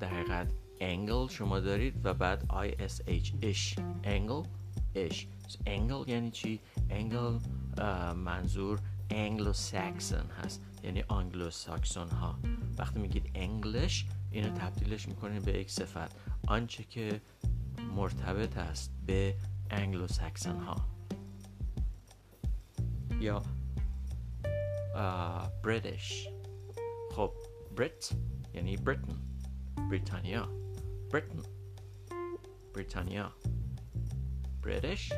در 0.00 0.08
حقیقت 0.08 0.48
angle 0.80 1.32
شما 1.32 1.60
دارید 1.60 2.06
و 2.06 2.14
بعد 2.14 2.44
ISH 2.50 3.32
ish. 3.42 3.78
Angle 4.04 4.46
ish. 4.94 5.26
Angle 5.66 6.08
یعنی 6.08 6.30
چی؟ 6.30 6.60
angle 6.90 7.48
منظور 8.16 8.80
انگلو 9.10 9.52
ساکسون 9.52 10.30
هست. 10.30 10.64
یعنی 10.82 11.02
آنگلو 11.08 11.50
ساکسون 11.50 12.08
ها 12.08 12.38
وقتی 12.78 12.98
میگید 12.98 13.30
English 13.34 14.06
اینو 14.30 14.48
تبدیلش 14.48 15.08
می‌کنید 15.08 15.44
به 15.44 15.52
یک 15.52 15.70
صفت. 15.70 16.16
آنچه 16.46 16.84
که 16.84 17.20
مرتبط 17.96 18.56
است 18.56 18.90
به 19.06 19.34
انگلو 19.70 20.06
ساکسون 20.06 20.56
ها 20.56 20.76
یا 23.20 23.42
British 25.64 26.28
خب 27.16 27.32
Brit 27.76 28.10
یعنی 28.54 28.76
Britain 28.76 29.18
بریتانیا 29.90 30.48
Britain 31.12 31.42
بریتانیا 32.74 33.32
بریتش 34.62 35.12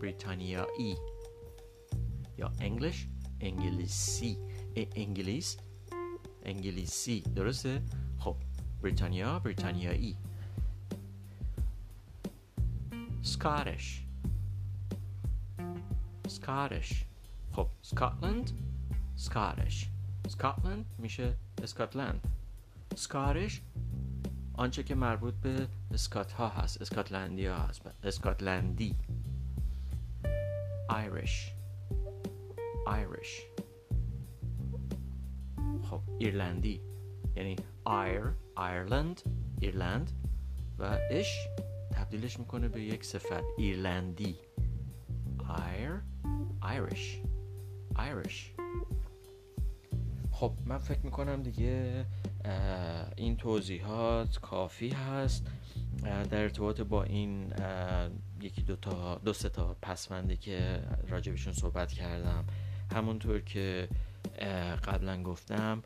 بریتانیایی 0.00 0.96
یا 2.38 2.52
انگلیش 2.60 3.06
انگلیسی 3.40 4.38
انگلیس 4.76 5.56
انگلیسی 6.44 7.20
درسته؟ 7.20 7.82
خب 8.18 8.36
بریتانیا 8.82 9.38
بریتانیایی 9.38 10.16
سکارش 13.22 14.04
سکارش 16.28 17.04
خب 17.52 17.66
سکاتلند 17.82 18.50
سکارش 19.16 19.88
سکاتلند 20.28 20.84
میشه 20.98 21.34
اسکاتلند 21.62 22.20
Scottish 22.96 23.62
آنچه 24.54 24.82
که 24.82 24.94
مربوط 24.94 25.34
به 25.34 25.68
اسکات 25.94 26.32
ها 26.32 26.48
هست 26.48 26.82
اسکاتلندی 26.82 27.46
ها 27.46 27.56
هست 27.56 27.82
اسکاتلندی. 28.04 28.96
Irish 30.88 31.52
Irish 32.88 33.42
خب 35.82 36.00
ایرلندی 36.18 36.80
یعنی 37.36 37.56
Ire 37.84 38.22
ایرلند 38.58 39.22
ایرلند 39.60 40.10
و 40.78 40.98
ish 41.10 41.48
تبدیلش 41.92 42.38
می‌کنه 42.38 42.68
به 42.68 42.80
یک 42.80 43.04
صفت 43.04 43.44
ایرلندی 43.58 44.36
Ire 45.48 46.02
Irish 46.60 47.22
Irish 47.96 48.54
خب 50.30 50.52
من 50.66 50.78
فکر 50.78 51.00
می‌کنم 51.04 51.42
دیگه 51.42 52.06
این 53.16 53.36
توضیحات 53.36 54.40
کافی 54.40 54.88
هست 54.88 55.46
در 56.02 56.42
ارتباط 56.42 56.80
با 56.80 57.02
این 57.02 57.52
یکی 58.40 58.62
دو 58.62 58.76
تا 58.76 59.14
دو 59.24 59.32
سه 59.32 59.48
تا 59.48 59.76
پسوندی 59.82 60.36
که 60.36 60.82
راجبشون 61.08 61.52
صحبت 61.52 61.92
کردم 61.92 62.44
همونطور 62.94 63.40
که 63.40 63.88
قبلا 64.84 65.22
گفتم 65.22 65.82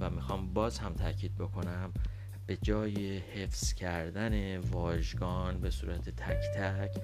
و 0.00 0.10
می‌خوام 0.10 0.52
باز 0.52 0.78
هم 0.78 0.94
تاکید 0.94 1.36
بکنم 1.36 1.92
به 2.46 2.56
جای 2.62 3.18
حفظ 3.18 3.74
کردن 3.74 4.58
واژگان 4.58 5.60
به 5.60 5.70
صورت 5.70 6.10
تک 6.10 6.40
تک 6.56 7.00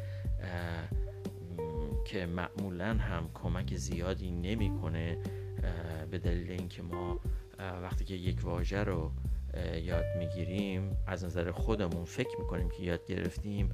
که 2.05 2.27
معمولا 2.27 2.95
هم 2.95 3.31
کمک 3.35 3.77
زیادی 3.77 4.31
نمی‌کنه 4.31 5.19
به 6.11 6.19
دلیل 6.19 6.51
اینکه 6.51 6.83
ما 6.83 7.21
وقتی 7.59 8.05
که 8.05 8.15
یک 8.15 8.45
واژه 8.45 8.85
رو 8.85 9.11
یاد 9.83 10.05
می‌گیریم 10.19 10.97
از 11.07 11.25
نظر 11.25 11.51
خودمون 11.51 12.05
فکر 12.05 12.41
می‌کنیم 12.41 12.69
که 12.69 12.83
یاد 12.83 13.07
گرفتیم 13.07 13.71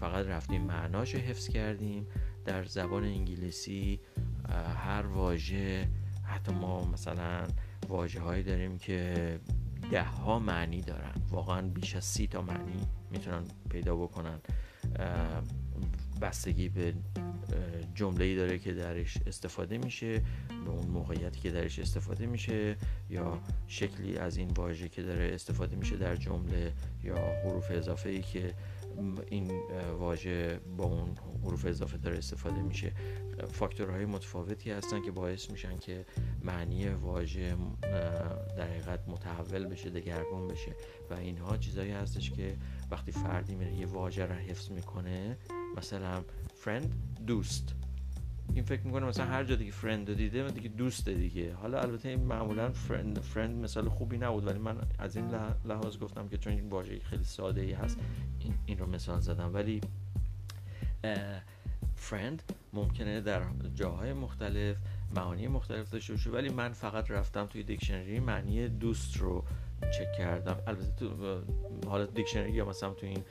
فقط 0.00 0.26
رفتیم 0.26 0.62
معناش 0.62 1.14
حفظ 1.14 1.48
کردیم 1.48 2.06
در 2.44 2.64
زبان 2.64 3.04
انگلیسی 3.04 4.00
هر 4.76 5.06
واژه 5.06 5.88
حتی 6.24 6.52
ما 6.52 6.84
مثلا 6.84 7.46
واژه 7.88 8.20
هایی 8.20 8.42
داریم 8.42 8.78
که 8.78 9.40
ده 9.90 10.02
ها 10.02 10.38
معنی 10.38 10.80
دارن. 10.80 11.14
واقعا 11.30 11.62
بیش 11.68 11.96
از 11.96 12.04
سی 12.04 12.26
تا 12.26 12.42
معنی 12.42 12.86
می‌تونن 13.10 13.44
پیدا 13.70 13.96
بکنن. 13.96 14.38
بستگی 16.20 16.68
به 16.68 16.94
جمله 17.94 18.36
داره 18.36 18.58
که 18.58 18.72
درش 18.72 19.18
استفاده 19.26 19.78
میشه 19.78 20.18
به 20.48 20.70
اون 20.70 20.86
موقعیتی 20.88 21.40
که 21.40 21.50
درش 21.50 21.78
استفاده 21.78 22.26
میشه 22.26 22.76
یا 23.10 23.40
شکلی 23.66 24.18
از 24.18 24.36
این 24.36 24.50
واژه 24.50 24.88
که 24.88 25.02
داره 25.02 25.34
استفاده 25.34 25.76
میشه 25.76 25.96
در 25.96 26.16
جمله 26.16 26.72
یا 27.04 27.16
حروف 27.16 27.70
اضافه 27.70 28.08
ای 28.08 28.22
که 28.22 28.54
این 29.30 29.50
واژه 29.98 30.60
با 30.76 30.84
اون 30.84 31.16
حروف 31.44 31.66
اضافه 31.66 31.96
داره 31.96 32.18
استفاده 32.18 32.62
میشه. 32.62 32.92
فاکتورهای 33.52 34.06
متفاوتی 34.06 34.70
هستن 34.70 35.02
که 35.02 35.10
باعث 35.10 35.50
میشن 35.50 35.78
که 35.78 36.06
معنی 36.42 36.88
واژه 36.88 37.56
در 38.56 38.68
حقیقت 38.68 39.08
متحول 39.08 39.66
بشه 39.66 39.90
دگرگون 39.90 40.48
بشه. 40.48 40.76
و 41.10 41.14
اینها 41.14 41.56
چیزایی 41.56 41.90
هستش 41.90 42.30
که 42.30 42.56
وقتی 42.90 43.12
فردی 43.12 43.54
میره 43.54 43.74
یه 43.74 43.86
واژه 43.86 44.26
رو 44.26 44.34
حفظ 44.34 44.70
می‌کنه 44.70 45.38
مثلا 45.76 46.24
فرند 46.54 46.94
دوست. 47.26 47.74
این 48.54 48.64
فکر 48.64 48.82
می‌کنه 48.82 49.06
مثلا 49.06 49.26
هر 49.26 49.44
جا 49.44 49.54
دیگه 49.54 49.72
فرند 49.72 50.16
دیده 50.16 50.50
دیگه 50.50 50.68
دوست 50.68 51.08
دیگه. 51.08 51.54
حالا 51.54 51.80
البته 51.80 52.08
این 52.08 52.20
معمولا 52.20 52.70
فرند 52.70 53.20
فرند 53.20 53.64
مثال 53.64 53.88
خوبی 53.88 54.18
نبود 54.18 54.46
ولی 54.46 54.58
من 54.58 54.76
از 54.98 55.16
این 55.16 55.30
لحاظ 55.64 55.98
گفتم 55.98 56.28
که 56.28 56.38
چون 56.38 56.52
این 56.52 56.68
واژه 56.68 57.00
خیلی 57.00 57.24
ساده 57.24 57.60
ای 57.60 57.72
هست 57.72 57.98
این, 58.40 58.54
این 58.66 58.78
رو 58.78 58.86
مثال 58.86 59.20
زدم. 59.20 59.54
ولی 59.54 59.80
friend 62.10 62.40
ممکنه 62.72 63.20
در 63.20 63.42
جاهای 63.74 64.12
مختلف 64.12 64.76
معانی 65.16 65.48
مختلف 65.48 65.90
داشته 65.90 66.12
باشه 66.12 66.30
ولی 66.30 66.48
من 66.48 66.72
فقط 66.72 67.10
رفتم 67.10 67.46
توی 67.46 67.62
دیکشنری 67.62 68.20
معنی 68.20 68.68
دوست 68.68 69.16
رو 69.16 69.44
چک 69.80 70.12
کردم. 70.18 70.56
البته 70.66 70.92
تو 70.96 71.40
حالا 71.86 72.06
دیکشنری 72.06 72.52
یا 72.52 72.64
مثلا 72.64 72.90
تو 72.90 73.06
این 73.06 73.24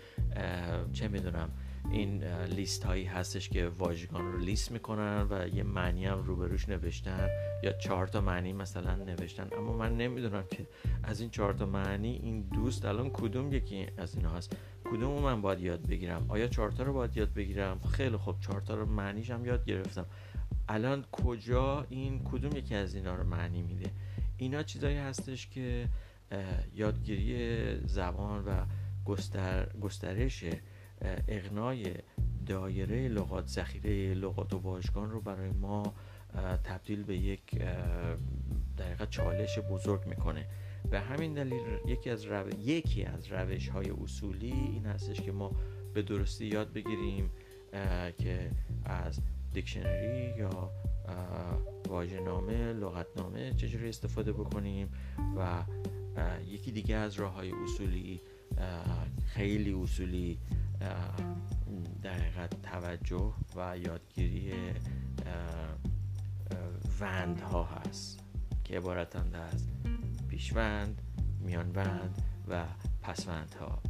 چه 0.93 1.07
می‌دونم 1.07 1.49
این 1.91 2.23
لیست 2.43 2.83
هایی 2.83 3.05
هستش 3.05 3.49
که 3.49 3.67
واژگان 3.67 4.31
رو 4.31 4.37
لیست 4.37 4.71
می‌کنن 4.71 5.27
و 5.29 5.47
یه 5.47 5.63
معنی 5.63 6.05
هم 6.05 6.23
روبروش 6.23 6.69
نوشتن 6.69 7.27
یا 7.63 7.71
چهار 7.71 8.07
تا 8.07 8.21
معنی 8.21 8.53
مثلا 8.53 8.95
نوشتن. 8.95 9.47
اما 9.57 9.73
من 9.77 9.97
نمی‌دونم 9.97 10.43
که 10.51 10.67
از 11.03 11.21
این 11.21 11.29
چهار 11.29 11.53
تا 11.53 11.65
معنی 11.65 12.19
این 12.23 12.41
دوست 12.41 12.85
الان 12.85 13.09
کدوم 13.09 13.53
یکی 13.53 13.87
از 13.97 14.15
اینا 14.15 14.29
هست؟ 14.29 14.55
کدوم 14.85 15.21
من 15.21 15.41
باید 15.41 15.59
یاد 15.59 15.87
بگیرم؟ 15.87 16.25
آیا 16.27 16.47
چهار 16.47 16.71
تا 16.71 16.83
رو 16.83 16.93
باید 16.93 17.17
یاد 17.17 17.33
بگیرم؟ 17.33 17.79
خیلی 17.79 18.17
خوب 18.17 18.39
چهار 18.39 18.61
تا 18.61 18.75
رو 18.75 18.85
معنیش 18.85 19.31
هم 19.31 19.45
یاد 19.45 19.65
گرفتم. 19.65 20.05
الان 20.69 21.05
کجا 21.11 21.85
این 21.89 22.23
کدوم 22.23 22.57
یکی 22.57 22.75
از 22.75 22.95
اینا 22.95 23.15
رو 23.15 23.23
معنی 23.23 23.61
میده؟ 23.61 23.91
اینا 24.37 24.63
چیزایی 24.63 24.97
هستش 24.97 25.47
که 25.47 25.87
یادگیری 26.73 27.87
زبان 27.87 28.45
و 28.45 28.65
گستر، 29.05 29.69
گسترش 29.81 30.43
اغنای 31.27 31.93
دایره 32.45 33.07
لغات 33.07 33.47
ذخیره 33.47 34.13
لغات 34.13 34.53
و 34.53 34.57
واژگان 34.57 35.11
رو 35.11 35.21
برای 35.21 35.49
ما 35.49 35.93
تبدیل 36.63 37.03
به 37.03 37.17
یک 37.17 37.61
دقیقا 38.77 39.05
چالش 39.05 39.59
بزرگ 39.59 40.05
می‌کنه. 40.07 40.45
به 40.91 40.99
همین 40.99 41.33
دلیل 41.33 41.61
یکی 41.85 42.09
از 42.09 42.25
رو... 42.25 42.59
یکی 42.59 43.03
از 43.03 43.27
روش 43.31 43.69
های 43.69 43.89
اصولی 44.03 44.51
این 44.51 44.85
هستش 44.85 45.21
که 45.21 45.31
ما 45.31 45.51
به 45.93 46.01
درستی 46.01 46.45
یاد 46.45 46.73
بگیریم 46.73 47.31
که 48.17 48.51
از 48.85 49.19
دیکشنری 49.53 50.33
یا 50.37 50.71
واژه‌نامه 51.87 52.73
لغتنامه 52.73 53.53
چجوری 53.53 53.89
استفاده 53.89 54.33
بکنیم 54.33 54.89
و 55.37 55.63
یکی 56.47 56.71
دیگه 56.71 56.95
از 56.95 57.13
راه 57.13 57.33
های 57.33 57.51
اصولی 57.63 58.21
خیلی 59.25 59.73
اصولی 59.73 60.39
در 62.01 62.47
توجه 62.47 63.33
و 63.55 63.77
یادگیری 63.77 64.53
وند 66.99 67.41
ها 67.41 67.63
هست 67.63 68.19
که 68.63 68.77
عبارتند 68.77 69.35
از 69.35 69.67
پیشوند 70.27 71.01
میانوند 71.39 72.21
و 72.47 72.65
پسوند 73.01 73.55
ها 73.59 73.81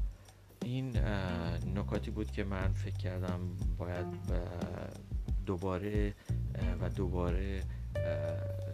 این 0.64 0.98
نکاتی 1.76 2.12
بود 2.12 2.32
که 2.32 2.44
من 2.44 2.74
فکر 2.74 2.98
کردم 2.98 3.40
باید 3.78 4.06
دوباره 5.46 6.14
و 6.82 6.90
دوباره 6.90 7.64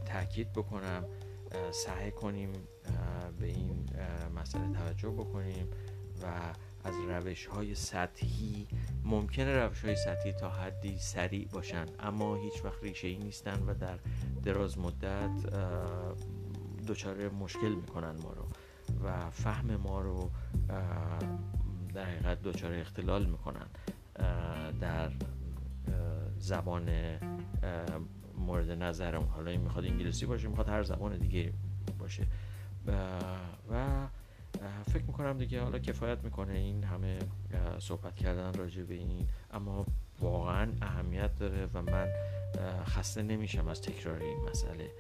تاکید 0.06 0.54
بکنم 0.54 1.04
سعی 1.72 2.12
کنیم 2.12 2.54
به 3.40 3.46
این 3.46 3.90
مسئله 4.36 4.74
توجه 4.74 5.10
بکنیم 5.10 5.68
و 6.24 6.26
از 6.84 6.94
روش 7.10 7.46
های 7.46 7.76
سطحی 7.76 8.68
ممکنه 9.06 9.56
روش 9.56 9.86
های 9.86 9.96
سطحی 9.96 10.32
تا 10.32 10.50
حدی 10.50 10.98
سریع 10.98 11.48
باشن 11.48 11.86
اما 12.00 12.36
هیچ 12.36 12.66
وقت 12.66 12.84
ریشه 12.84 13.08
ای 13.08 13.18
نیستن 13.18 13.64
و 13.68 13.74
در 13.74 14.00
دراز 14.44 14.78
مدت 14.78 15.32
دچار 16.88 17.30
مشکل 17.30 17.70
می‌کنن 17.70 18.12
ما 18.12 18.34
رو 18.34 18.48
و 19.06 19.30
فهم 19.30 19.76
ما 19.76 20.02
رو 20.02 20.30
در 21.94 22.06
حقیقت 22.06 22.42
دچار 22.42 22.74
اختلال 22.74 23.26
می‌کنن 23.26 23.66
در 24.80 25.12
زبان 26.40 26.90
مورد 28.38 28.72
نظرم 28.72 29.24
حالا 29.24 29.52
این 29.52 29.62
می‌خواد 29.62 29.86
انگلیسی 29.86 30.26
باشه 30.26 30.48
می‌خواد 30.48 30.70
هر 30.70 30.84
زبان 30.84 31.18
دیگه 31.18 31.54
باشه. 32.00 32.28
و 32.88 34.08
فکر 34.94 35.04
می‌کنم 35.04 35.38
دیگه 35.38 35.62
حالا 35.62 35.80
کفایت 35.80 36.24
می‌کنه 36.24 36.54
این 36.54 36.84
همه 36.84 37.20
صحبت 37.80 38.16
کردن 38.16 38.54
راجع 38.54 38.84
به 38.84 38.94
این. 38.94 39.28
اما 39.52 39.86
واقعا 40.20 40.72
اهمیت 40.82 41.36
داره 41.36 41.68
و 41.74 41.82
من 41.82 42.08
خسته 42.86 43.22
نمیشم 43.22 43.68
از 43.68 43.82
تکرار 43.82 44.20
این 44.20 44.50
مسئله. 44.50 44.92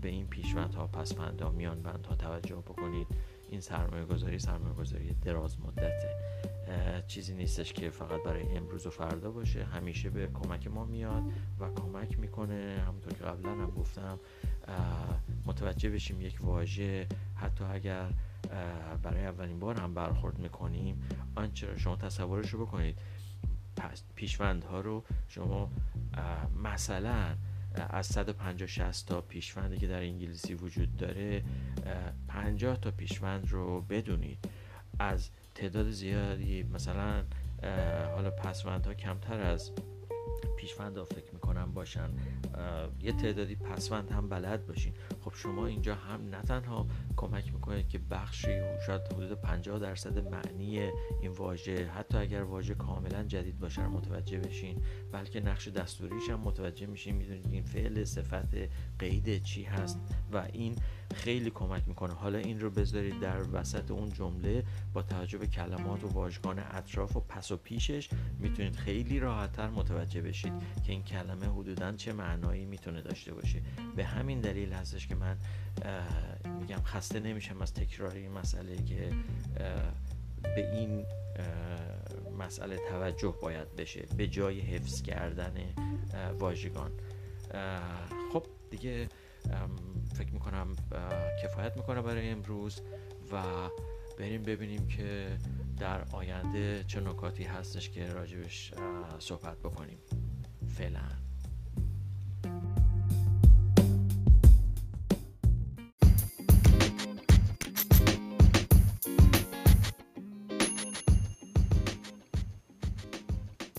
به 0.00 0.08
این 0.08 0.26
پیشوند 0.26 0.74
ها 0.74 0.86
پسوند 0.86 1.40
ها 1.40 1.50
میان 1.50 1.82
بند 1.82 2.06
ها 2.06 2.16
توجه 2.16 2.56
بکنید 2.56 3.06
این 3.48 3.60
سرمایه 3.60 4.04
گذاری 4.04 4.38
سرمایه 4.38 4.74
گذاری 4.74 5.14
دراز 5.14 5.60
مدته 5.60 6.10
چیزی 7.06 7.34
نیستش 7.34 7.72
که 7.72 7.90
فقط 7.90 8.22
برای 8.22 8.56
امروز 8.56 8.86
و 8.86 8.90
فردا 8.90 9.30
باشه. 9.30 9.64
همیشه 9.64 10.10
به 10.10 10.26
کمک 10.34 10.66
ما 10.66 10.84
میاد 10.84 11.22
و 11.60 11.70
کمک 11.70 12.18
می‌کنه. 12.18 12.82
همونطور 12.86 13.12
که 13.12 13.24
قبلا 13.24 13.50
هم 13.50 13.70
گفتم 13.70 14.18
متوجه 15.46 15.90
بشیم 15.90 16.20
یک 16.20 16.38
واژه 16.40 17.06
حتی 17.34 17.64
اگر 17.64 18.10
برای 19.02 19.26
اولین 19.26 19.60
بار 19.60 19.80
هم 19.80 19.94
برخورد 19.94 20.38
می‌کنیم 20.38 21.02
آنچه 21.34 21.76
شما 21.76 21.96
تصورش 21.96 22.50
رو 22.50 22.66
بکنید. 22.66 22.98
پیشوندها 24.14 24.80
رو 24.80 25.04
شما 25.28 25.70
مثلا 26.64 27.36
از 27.74 28.06
150 28.06 28.66
60 28.68 29.08
تا 29.08 29.20
پیشوندی 29.20 29.76
که 29.76 29.86
در 29.86 30.00
انگلیسی 30.00 30.54
وجود 30.54 30.96
داره 30.96 31.42
50 32.28 32.76
تا 32.76 32.90
پیشوند 32.90 33.50
رو 33.50 33.80
بدونید. 33.80 34.48
از 34.98 35.30
تعداد 35.54 35.90
زیادی 35.90 36.62
مثلا 36.62 37.24
حالا 38.14 38.30
پسوندها 38.30 38.94
کمتر 38.94 39.40
از 39.40 39.70
پیشوند 40.56 40.98
ها 40.98 41.04
فکر 41.04 41.32
می‌کنم 41.32 41.72
باشن 41.72 42.10
یه 43.00 43.12
تعدادی 43.12 43.54
پسوند 43.54 44.10
هم 44.10 44.28
بلد 44.28 44.66
باشین. 44.66 44.92
خب 45.20 45.32
شما 45.34 45.66
اینجا 45.66 45.94
هم 45.94 46.28
نه 46.30 46.42
تنها 46.42 46.86
کمک 47.16 47.54
می‌کنید 47.54 47.88
که 47.88 47.98
بخشی 47.98 48.60
شاید 48.86 49.02
حدود 49.12 49.32
50 49.32 49.78
درصد 49.78 50.28
معنی 50.28 50.78
این 51.20 51.30
واژه 51.30 51.86
حتی 51.86 52.18
اگر 52.18 52.42
واژه 52.42 52.74
کاملا 52.74 53.22
جدید 53.22 53.58
باشه 53.58 53.86
متوجه 53.86 54.38
بشین 54.38 54.82
بلکه 55.12 55.40
نقش 55.40 55.68
دستوریش 55.68 56.28
هم 56.30 56.40
متوجه 56.40 56.86
میشین 56.86 57.16
می‌دونید 57.16 57.48
این 57.52 57.64
فعل 57.64 58.04
صفت 58.04 58.54
قید 58.98 59.42
چی 59.42 59.62
هست 59.62 60.00
و 60.32 60.48
این 60.52 60.76
خیلی 61.14 61.50
کمک 61.50 61.82
می‌کنه. 61.88 62.14
حالا 62.14 62.38
این 62.38 62.60
رو 62.60 62.70
بذارید 62.70 63.20
در 63.20 63.42
وسط 63.52 63.90
اون 63.90 64.12
جمله 64.12 64.64
با 64.92 65.02
توجه 65.02 65.38
به 65.38 65.46
کلمات 65.46 66.04
و 66.04 66.08
واژگان 66.08 66.58
اطراف 66.58 67.16
و 67.16 67.20
پس 67.20 67.52
و 67.52 67.56
پیشش 67.56 68.08
می‌تونید 68.38 68.76
خیلی 68.76 69.20
راحتتر 69.20 69.70
متوجه 69.70 70.20
بشید 70.34 70.52
که 70.86 70.92
این 70.92 71.02
کلمه 71.02 71.46
حدودا 71.46 71.92
چه 71.92 72.12
معنایی 72.12 72.66
می‌تونه 72.66 73.02
داشته 73.02 73.34
باشه. 73.34 73.62
به 73.96 74.04
همین 74.04 74.40
دلیل 74.40 74.72
هستش 74.72 75.06
که 75.06 75.14
من 75.14 75.36
میگم 76.60 76.82
خسته 76.82 77.20
نمیشم 77.20 77.62
از 77.62 77.74
تکرار 77.74 78.14
این 78.14 78.32
مسئله 78.32 78.76
که 78.76 79.12
به 80.42 80.72
این 80.72 81.06
مسئله 82.38 82.76
توجه 82.88 83.34
باید 83.42 83.76
بشه 83.76 84.06
به 84.16 84.28
جای 84.28 84.60
حفظ 84.60 85.02
کردن 85.02 85.54
واژگان. 86.38 86.90
خب 88.32 88.46
دیگه 88.70 89.08
فکر 90.14 90.32
می‌کنم 90.32 90.76
کفایت 91.42 91.76
می‌کنه 91.76 92.02
برای 92.02 92.30
امروز 92.30 92.80
و 93.32 93.42
بریم 94.18 94.42
ببینیم 94.42 94.88
که 94.88 95.38
در 95.78 96.04
آینده 96.12 96.84
چه 96.86 97.00
نکاتی 97.00 97.44
هستش 97.44 97.90
که 97.90 98.06
راجبش 98.12 98.72
صحبت 99.18 99.58
بکنیم. 99.58 99.98
فعلا. 100.74 101.00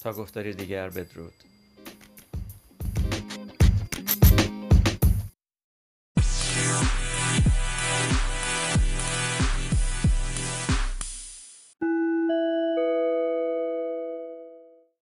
تا 0.01 0.13
گفتاری 0.13 0.53
دیگر 0.53 0.89
بدرود. 0.89 1.33